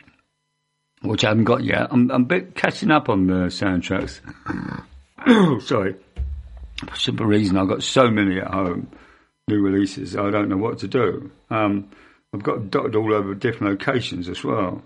[1.02, 1.88] which I haven't got yet.
[1.92, 4.22] I'm, I'm a bit catching up on the soundtracks.
[5.62, 5.96] Sorry.
[6.90, 8.90] For simple reason, I've got so many at home,
[9.48, 11.32] new releases, I don't know what to do.
[11.50, 11.90] Um,
[12.34, 14.82] I've got dotted all over different locations as well.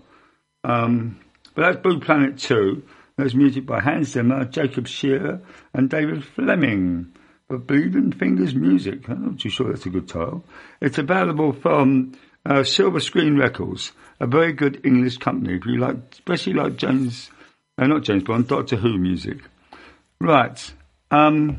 [0.62, 1.18] Um,
[1.54, 2.82] but that's Blue Planet 2.
[3.16, 5.40] There's music by Hans Zimmer, Jacob Shearer,
[5.74, 7.12] and David Fleming.
[7.50, 9.08] But Bleeding Fingers Music.
[9.08, 10.44] I'm not too sure that's a good title.
[10.80, 12.12] It's available from
[12.46, 13.90] uh, Silva Screen Records,
[14.20, 15.56] a very good English company.
[15.56, 17.28] If you like, especially like James,
[17.76, 19.38] uh, not James Bond, Doctor Who music.
[20.20, 20.72] Right.
[21.10, 21.58] Um,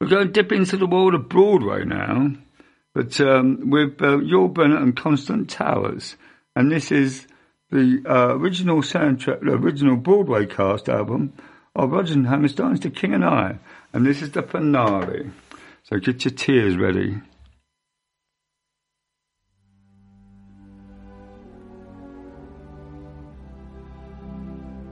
[0.00, 2.32] we're going to dip into the world of Broadway now,
[2.94, 6.16] but um, with uh, Yul Brynner and Constance Towers,
[6.56, 7.26] and this is
[7.70, 11.34] the uh, original soundtrack, the original Broadway cast album
[11.76, 13.58] of Rodgers and Hammerstein's The King and I,
[13.92, 15.30] and this is the finale.
[15.84, 17.18] So get your tears ready.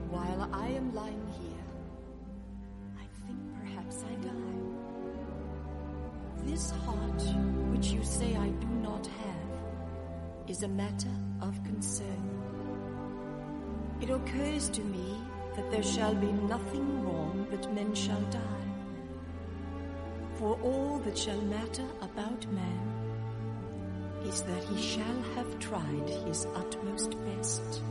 [0.09, 1.65] While I am lying here,
[2.97, 4.33] I think perhaps I die.
[6.45, 7.21] This heart,
[7.71, 12.23] which you say I do not have, is a matter of concern.
[14.01, 15.17] It occurs to me
[15.55, 18.56] that there shall be nothing wrong but men shall die.
[20.37, 22.97] For all that shall matter about man
[24.23, 27.81] is that he shall have tried his utmost best.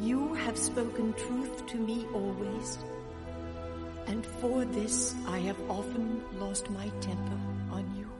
[0.00, 2.76] You have spoken truth to me always,
[4.06, 7.40] and for this I have often lost my temper
[7.70, 8.10] on you.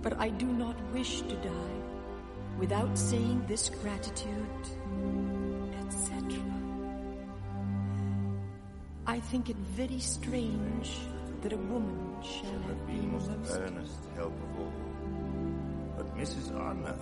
[0.00, 1.80] But I do not wish to die
[2.56, 4.62] without saying this gratitude,
[5.80, 6.57] etc.
[9.08, 10.90] I think it very strange
[11.40, 14.72] that a woman shall have been most earnest help of all.
[15.96, 16.54] But Mrs.
[16.54, 16.94] Anna,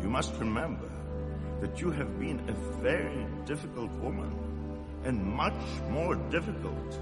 [0.00, 0.90] you must remember
[1.60, 4.32] that you have been a very difficult woman,
[5.04, 5.60] and much
[5.90, 6.98] more difficult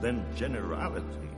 [0.00, 1.30] than generality.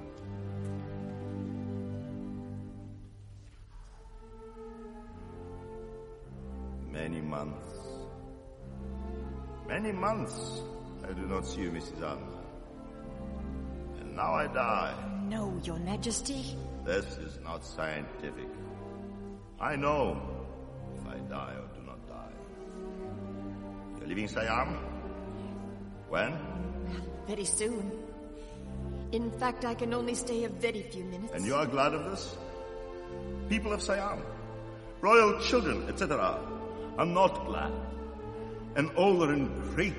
[6.90, 7.70] Many months,
[9.68, 10.62] many months
[11.10, 11.96] I do not see you, Mrs.
[11.96, 12.38] Anna.
[13.98, 14.94] And now I die.
[15.28, 16.56] No, Your Majesty.
[16.86, 18.46] This is not scientific.
[19.58, 20.22] I know
[20.96, 22.32] if I die or do not die.
[23.98, 24.78] You're leaving Siam?
[26.08, 26.38] When?
[27.26, 27.90] Very soon.
[29.10, 31.32] In fact, I can only stay a very few minutes.
[31.34, 32.36] And you are glad of this?
[33.48, 34.22] People of Siam,
[35.00, 36.38] royal children, etc.,
[36.98, 37.72] are not glad.
[38.76, 39.96] And all are in great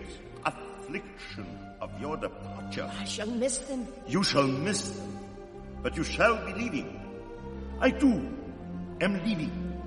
[0.91, 1.45] affliction
[1.80, 2.89] of your departure.
[2.99, 3.88] I shall miss them.
[4.07, 5.19] You shall miss them,
[5.81, 6.99] but you shall be leaving.
[7.80, 8.27] I too
[8.99, 9.81] am leaving.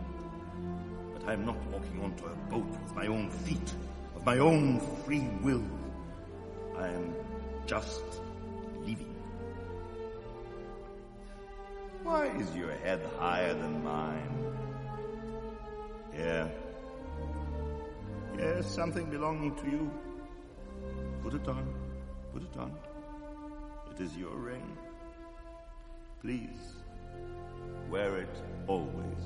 [1.15, 3.75] But I am not walking onto a boat with my own feet,
[4.17, 5.65] of my own free will.
[6.79, 7.15] I am
[7.67, 8.03] just
[8.81, 9.15] leaving.
[12.03, 14.57] Why is your head higher than mine?
[16.13, 16.51] Here.
[18.37, 19.91] Here's something belonging to you.
[21.25, 21.75] Put it on.
[22.35, 22.71] Put it on.
[23.91, 24.77] It is your ring.
[26.21, 26.77] Please,
[27.89, 29.25] wear it always.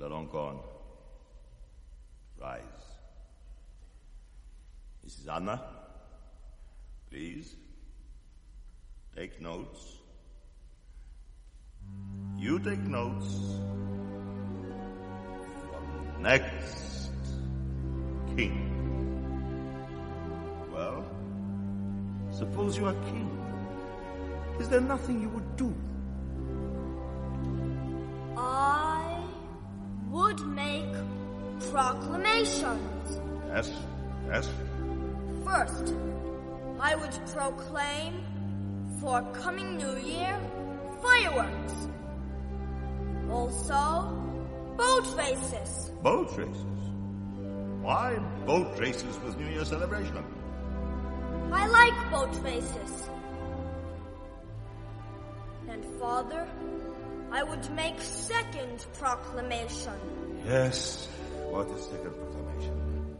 [0.00, 0.64] Encore.
[2.40, 2.60] Rise.
[5.06, 5.28] Mrs.
[5.28, 5.60] Anna,
[7.10, 7.56] please,
[9.16, 9.98] take notes.
[12.36, 13.58] You take notes.
[15.60, 17.01] From next
[18.36, 18.68] king.
[20.72, 21.04] Well,
[22.30, 23.30] suppose you are king.
[24.60, 25.74] Is there nothing you would do?
[28.36, 29.22] I
[30.10, 30.92] would make
[31.70, 33.20] proclamations.
[33.48, 33.70] Yes,
[34.28, 34.50] yes.
[35.44, 35.94] First,
[36.80, 38.24] I would proclaim
[39.00, 40.38] for coming New Year
[41.02, 41.88] fireworks.
[43.30, 44.12] Also,
[44.76, 45.90] boat races.
[46.02, 46.81] Boat races.
[47.82, 50.24] Why boat races with New Year celebration?
[51.52, 53.08] I like boat races.
[55.68, 56.46] And father,
[57.32, 59.98] I would make second proclamation.
[60.46, 61.08] Yes.
[61.50, 63.16] What is second proclamation?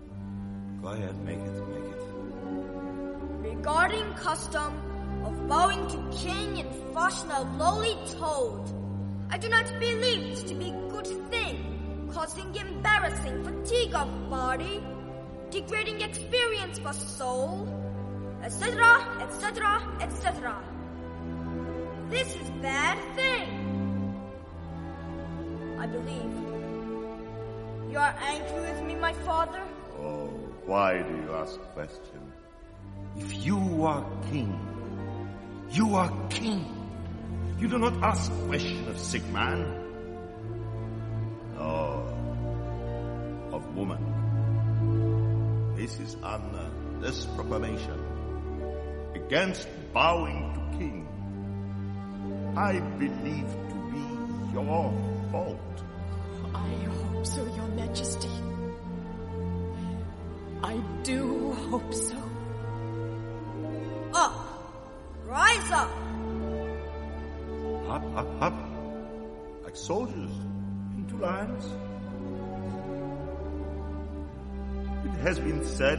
[0.81, 3.57] Go ahead, make it, make it.
[3.57, 4.73] Regarding custom
[5.25, 8.71] of bowing to king and fashion a lowly toad,
[9.29, 11.72] I do not believe it to be good thing,
[12.13, 14.83] causing embarrassing fatigue of body,
[15.51, 17.67] degrading experience for soul,
[18.43, 20.57] etc., etc., etc.
[22.11, 23.49] This is bad thing.
[25.79, 26.33] I believe.
[27.91, 29.63] You are angry with me, my father?
[29.99, 30.29] Oh,
[30.67, 32.33] why do you ask question?
[33.17, 34.53] If you are king,
[35.71, 36.65] you are king.
[37.59, 39.82] You do not ask question of sick man.
[41.55, 42.05] No,
[43.53, 44.03] of woman.
[45.77, 46.71] This is an uh,
[47.01, 47.99] this proclamation
[49.15, 51.09] against bowing to king.
[52.57, 54.93] I believe to be your
[55.31, 55.83] fault.
[56.55, 58.29] I hope so, Your Majesty.
[60.63, 62.17] I do hope so.
[64.15, 64.35] Up!
[65.27, 65.91] Rise up!
[67.89, 68.55] Up, up, up.
[69.65, 70.31] Like soldiers
[71.13, 71.65] into lines.
[75.05, 75.99] It has been said,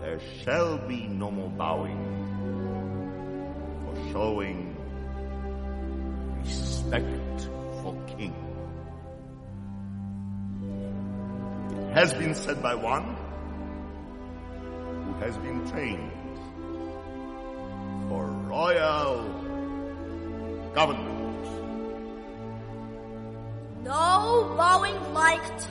[0.00, 1.98] there shall be no more bowing
[3.84, 4.76] for showing
[6.42, 7.48] respect
[7.82, 8.34] for king.
[11.70, 13.16] It has been said by one
[15.04, 16.12] who has been trained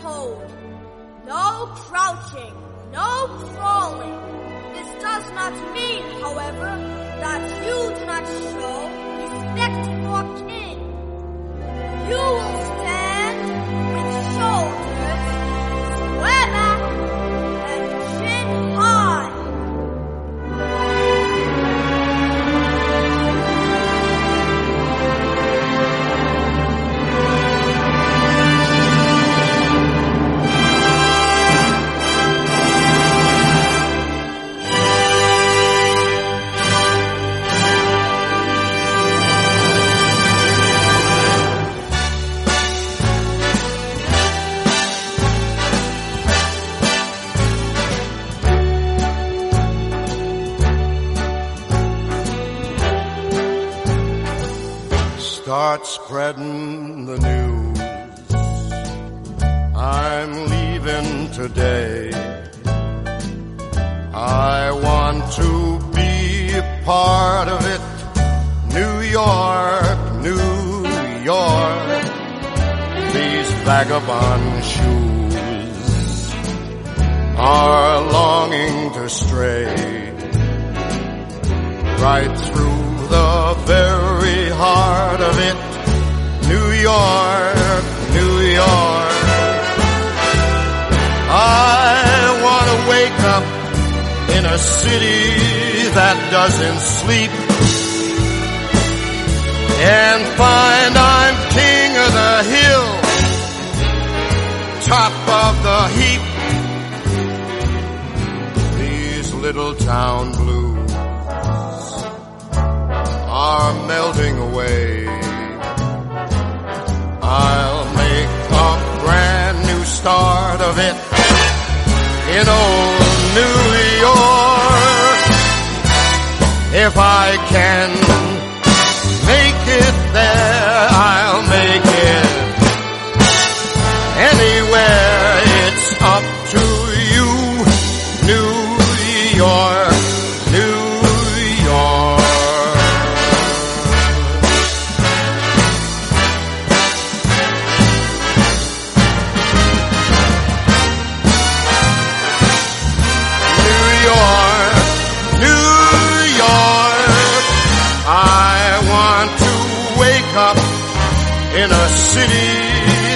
[0.02, 0.50] toad.
[1.26, 2.56] No crouching.
[2.92, 4.20] No crawling.
[4.74, 6.72] This does not mean, however,
[7.24, 9.95] that you do not show respect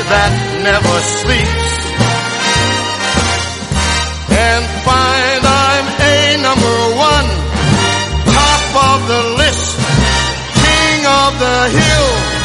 [0.10, 0.34] that
[0.66, 1.70] never sleeps.
[4.34, 7.28] And find I'm a number one,
[8.34, 9.78] top of the list,
[10.66, 12.39] king of the hill,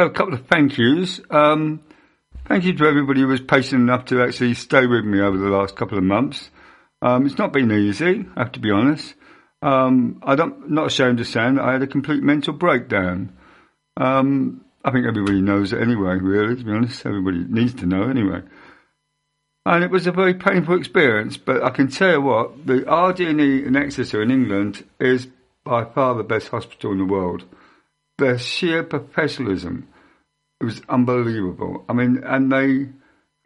[0.00, 1.20] uh, couple of thank yous.
[1.30, 1.80] Um,
[2.48, 5.48] thank you to everybody who was patient enough to actually stay with me over the
[5.48, 6.50] last couple of months.
[7.02, 9.14] Um, it's not been easy, I have to be honest.
[9.62, 13.36] Um, I don't, not ashamed to say that I had a complete mental breakdown.
[13.96, 17.04] Um, I think everybody knows it anyway, really, to be honest.
[17.04, 18.40] Everybody needs to know anyway.
[19.66, 23.66] And it was a very painful experience, but I can tell you what, the RD&E
[23.66, 25.28] in Exeter in England is
[25.64, 27.44] by far the best hospital in the world.
[28.20, 29.88] Their sheer professionalism
[30.60, 31.86] was unbelievable.
[31.88, 32.90] I mean, and they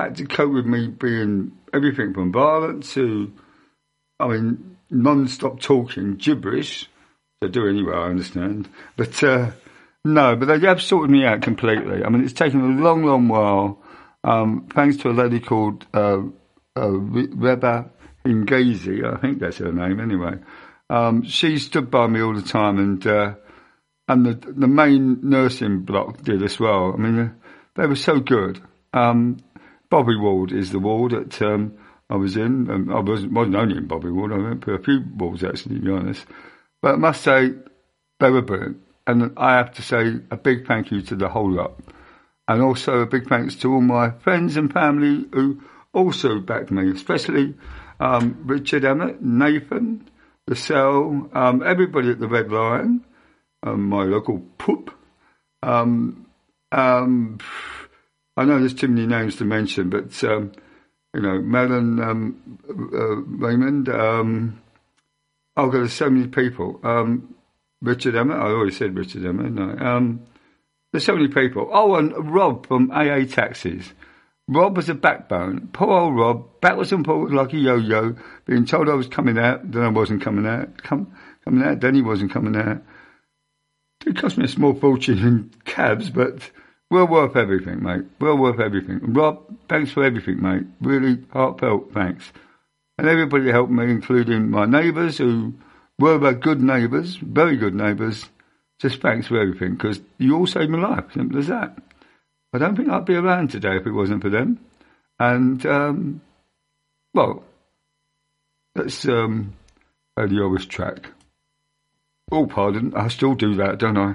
[0.00, 3.32] had to cope with me being everything from violent to,
[4.18, 6.90] I mean, non-stop talking gibberish.
[7.40, 8.68] They do anyway, I understand.
[8.96, 9.52] But, uh,
[10.04, 12.02] no, but they have sorted me out completely.
[12.02, 13.80] I mean, it's taken a long, long while,
[14.24, 16.18] um, thanks to a lady called, uh,
[16.76, 17.90] uh, Reba
[18.26, 20.34] Hingazi, I think that's her name anyway.
[20.90, 23.34] Um, she stood by me all the time and, uh,
[24.08, 26.92] and the the main nursing block did as well.
[26.92, 27.34] I mean,
[27.74, 28.62] they were so good.
[28.92, 29.38] Um,
[29.90, 31.76] Bobby Ward is the ward that um,
[32.10, 32.70] I was in.
[32.70, 34.32] Um, I wasn't, wasn't only in Bobby Ward.
[34.32, 36.26] I went for a few wards actually, to be honest.
[36.82, 37.52] But I must say
[38.20, 41.50] they were brilliant, and I have to say a big thank you to the whole
[41.50, 41.78] lot,
[42.46, 45.62] and also a big thanks to all my friends and family who
[45.92, 47.54] also backed me, especially
[48.00, 50.08] um, Richard Emmett, Nathan,
[50.46, 53.04] the um, everybody at the Red Lion
[53.64, 54.94] um, my local poop.
[55.62, 56.26] Um,
[56.70, 57.38] um,
[58.36, 60.52] I know there's too many names to mention, but um,
[61.14, 63.16] you know, Melon um, uh,
[63.46, 63.88] Raymond.
[63.88, 64.62] Um,
[65.56, 66.80] oh, there's so many people.
[67.80, 68.36] Richard Emmett.
[68.36, 70.18] I always said Richard Emmett.
[70.94, 71.68] There's so many people.
[71.72, 73.92] Oh, and Rob from AA Taxis.
[74.46, 75.68] Rob was a backbone.
[75.72, 78.14] Poor old Rob, backwards and forwards like a yo-yo,
[78.44, 80.82] being told I was coming out, then I wasn't coming out.
[80.82, 81.12] Come,
[81.44, 82.82] coming out, then he wasn't coming out.
[84.06, 86.50] It cost me a small fortune in cabs, but
[86.90, 88.04] well worth everything, mate.
[88.20, 89.00] Well worth everything.
[89.14, 90.64] Rob, thanks for everything, mate.
[90.80, 92.30] Really heartfelt thanks.
[92.98, 95.54] And everybody helped me, including my neighbours who
[95.98, 98.28] were good neighbours, very good neighbours.
[98.80, 101.04] Just thanks for everything, because you all saved my life.
[101.12, 101.78] Simple as that.
[102.52, 104.60] I don't think I'd be around today if it wasn't for them.
[105.18, 106.20] And, um,
[107.14, 107.44] well,
[108.74, 109.54] let's um,
[110.16, 111.10] the Elvis track.
[112.32, 112.92] Oh, pardon.
[112.94, 114.14] I still do that, don't I?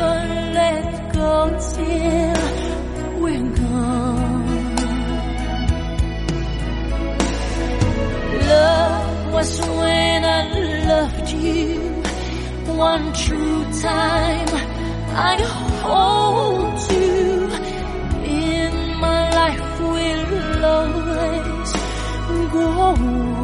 [0.00, 1.32] Never let go
[1.74, 4.76] till we're gone.
[8.52, 10.42] Love was when I
[10.92, 11.78] loved you
[12.88, 14.50] one true time.
[15.32, 15.36] I
[15.84, 17.48] hold you
[18.24, 18.72] in
[19.06, 21.72] my life will always
[22.52, 23.39] go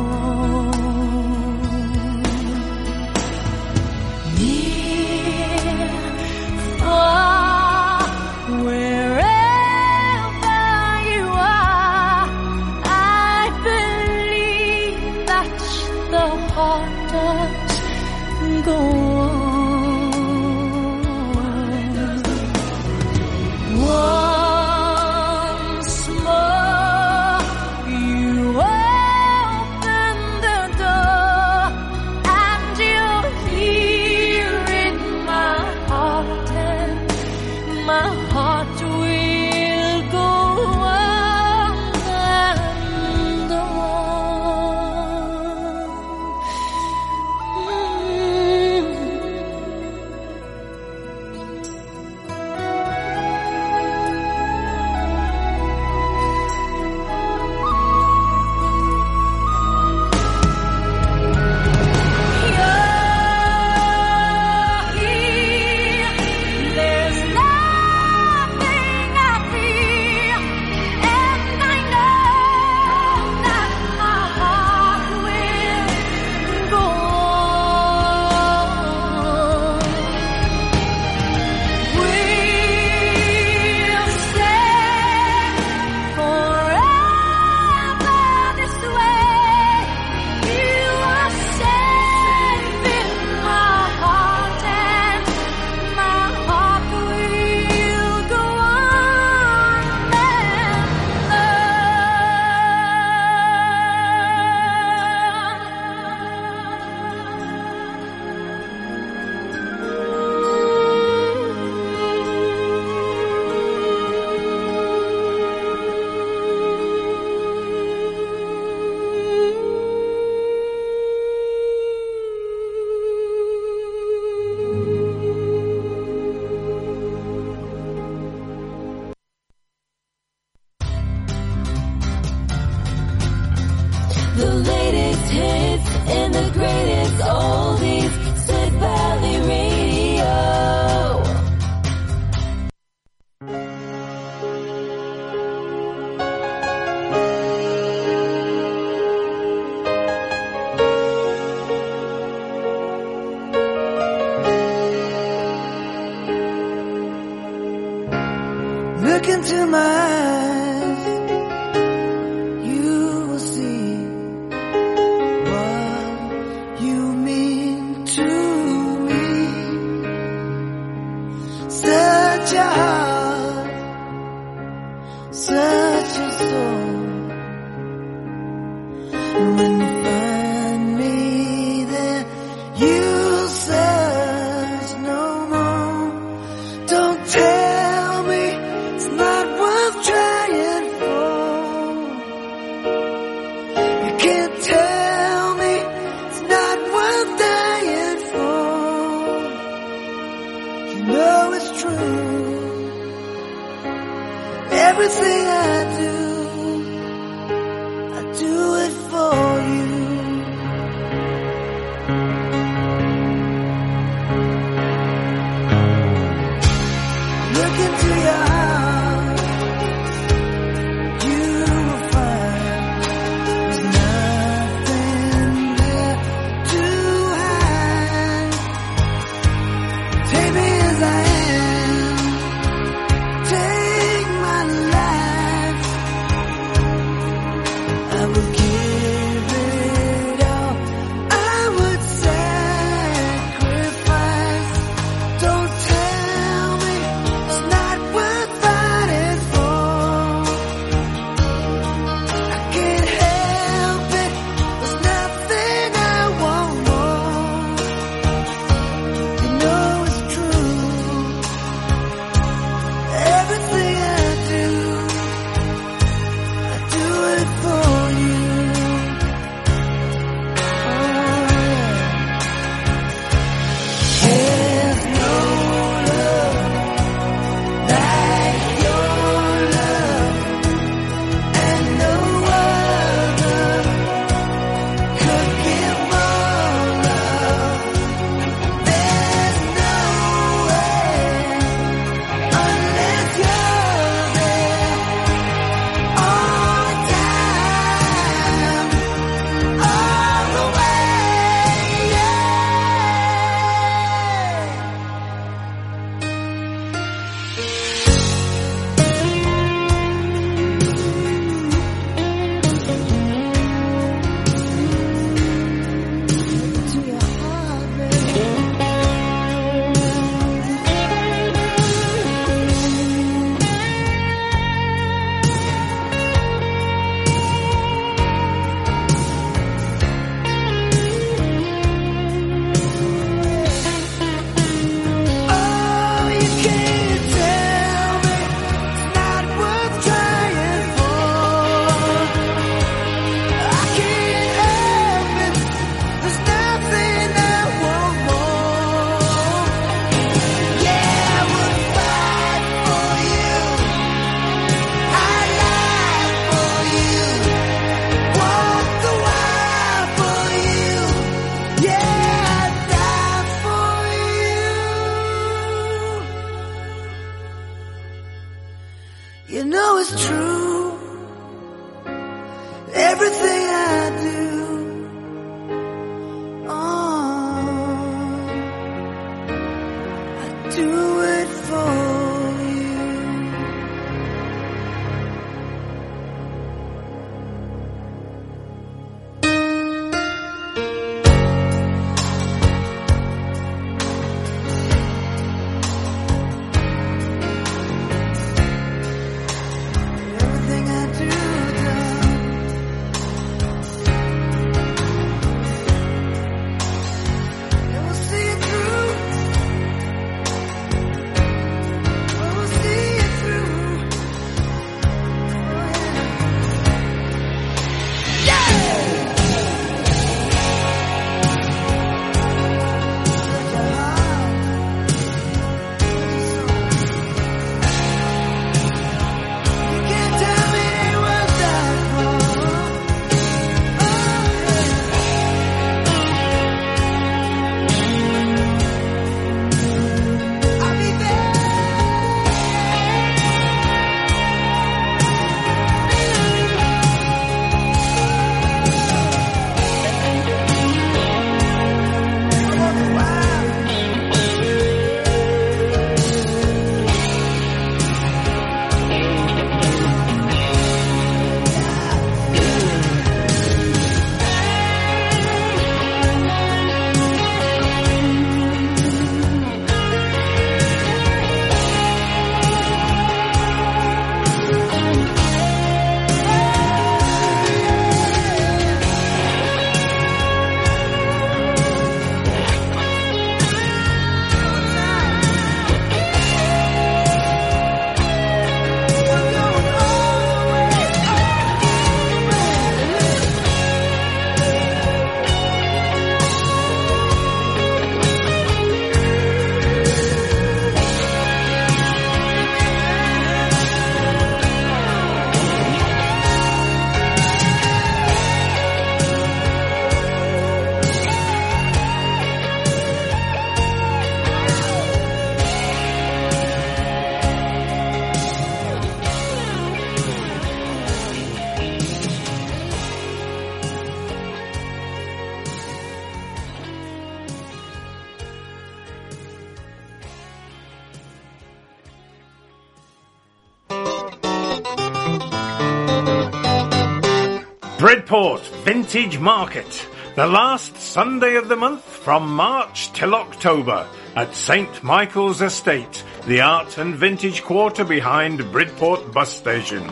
[539.16, 545.62] Vintage Market, the last Sunday of the month from March till October at St Michael's
[545.62, 550.06] Estate, the art and vintage quarter behind Bridport bus station.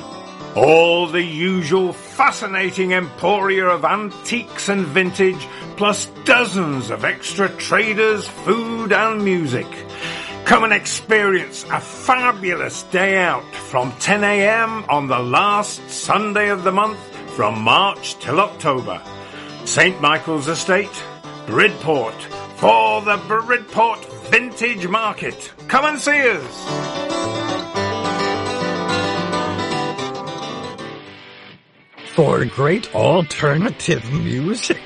[0.56, 8.90] All the usual fascinating emporia of antiques and vintage, plus dozens of extra traders, food
[8.90, 9.66] and music.
[10.46, 16.72] Come and experience a fabulous day out from 10am on the last Sunday of the
[16.72, 19.02] month from March till October.
[19.64, 21.02] St Michael's Estate,
[21.46, 22.14] Bridport,
[22.56, 25.52] for the Bridport Vintage Market.
[25.66, 26.94] Come and see us.
[32.14, 34.80] For great alternative music,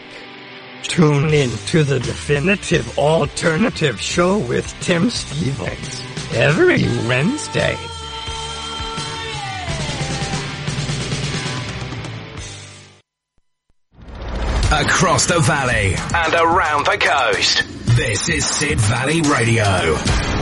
[0.83, 6.03] tune in to the Definitive Alternative Show with Tim Stevens
[6.33, 7.77] every Wednesday.
[14.71, 17.65] Across the valley and around the coast.
[17.97, 20.38] This is Sid Valley Radio.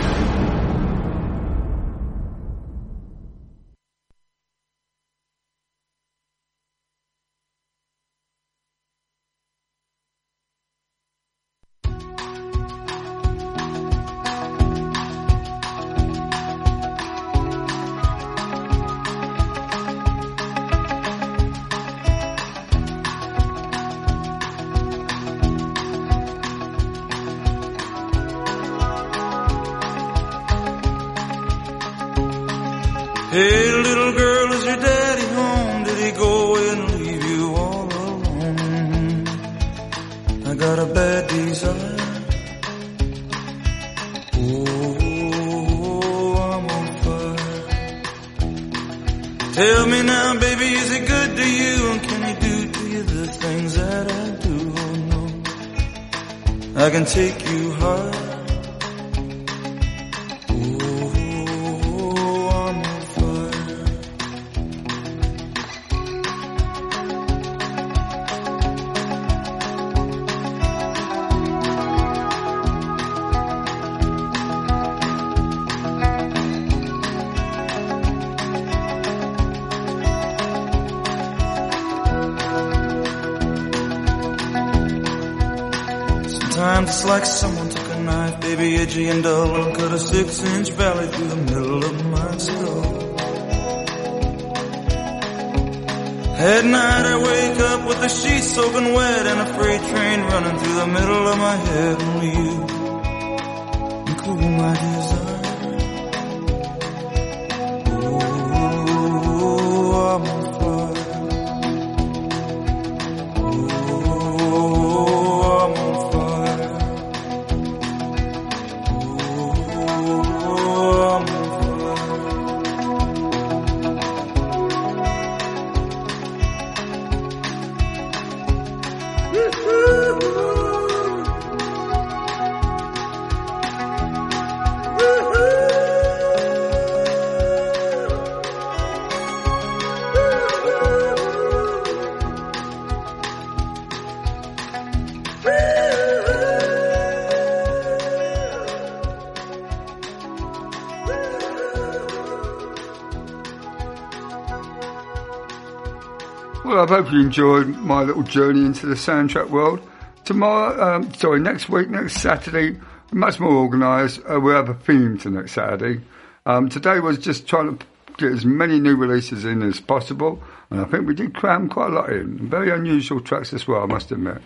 [157.07, 159.81] Hope you enjoyed my little journey into the soundtrack world.
[160.25, 162.81] Tomorrow, um, sorry, next week, next Saturday,
[163.13, 164.21] much more organised.
[164.29, 166.01] Uh, we'll have a theme to next Saturday.
[166.47, 170.81] Um, today was just trying to get as many new releases in as possible, and
[170.81, 172.49] I think we did cram quite a lot in.
[172.49, 174.39] Very unusual tracks as well, I must admit.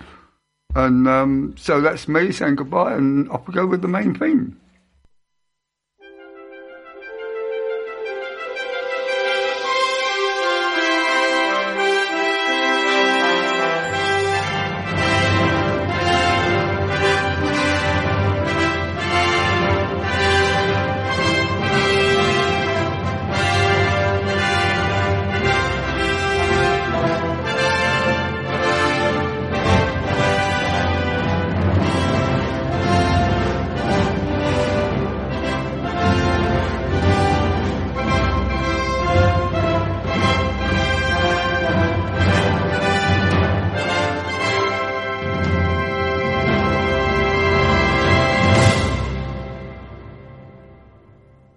[0.75, 4.60] And um, so that's me saying goodbye, and off we go with the main theme.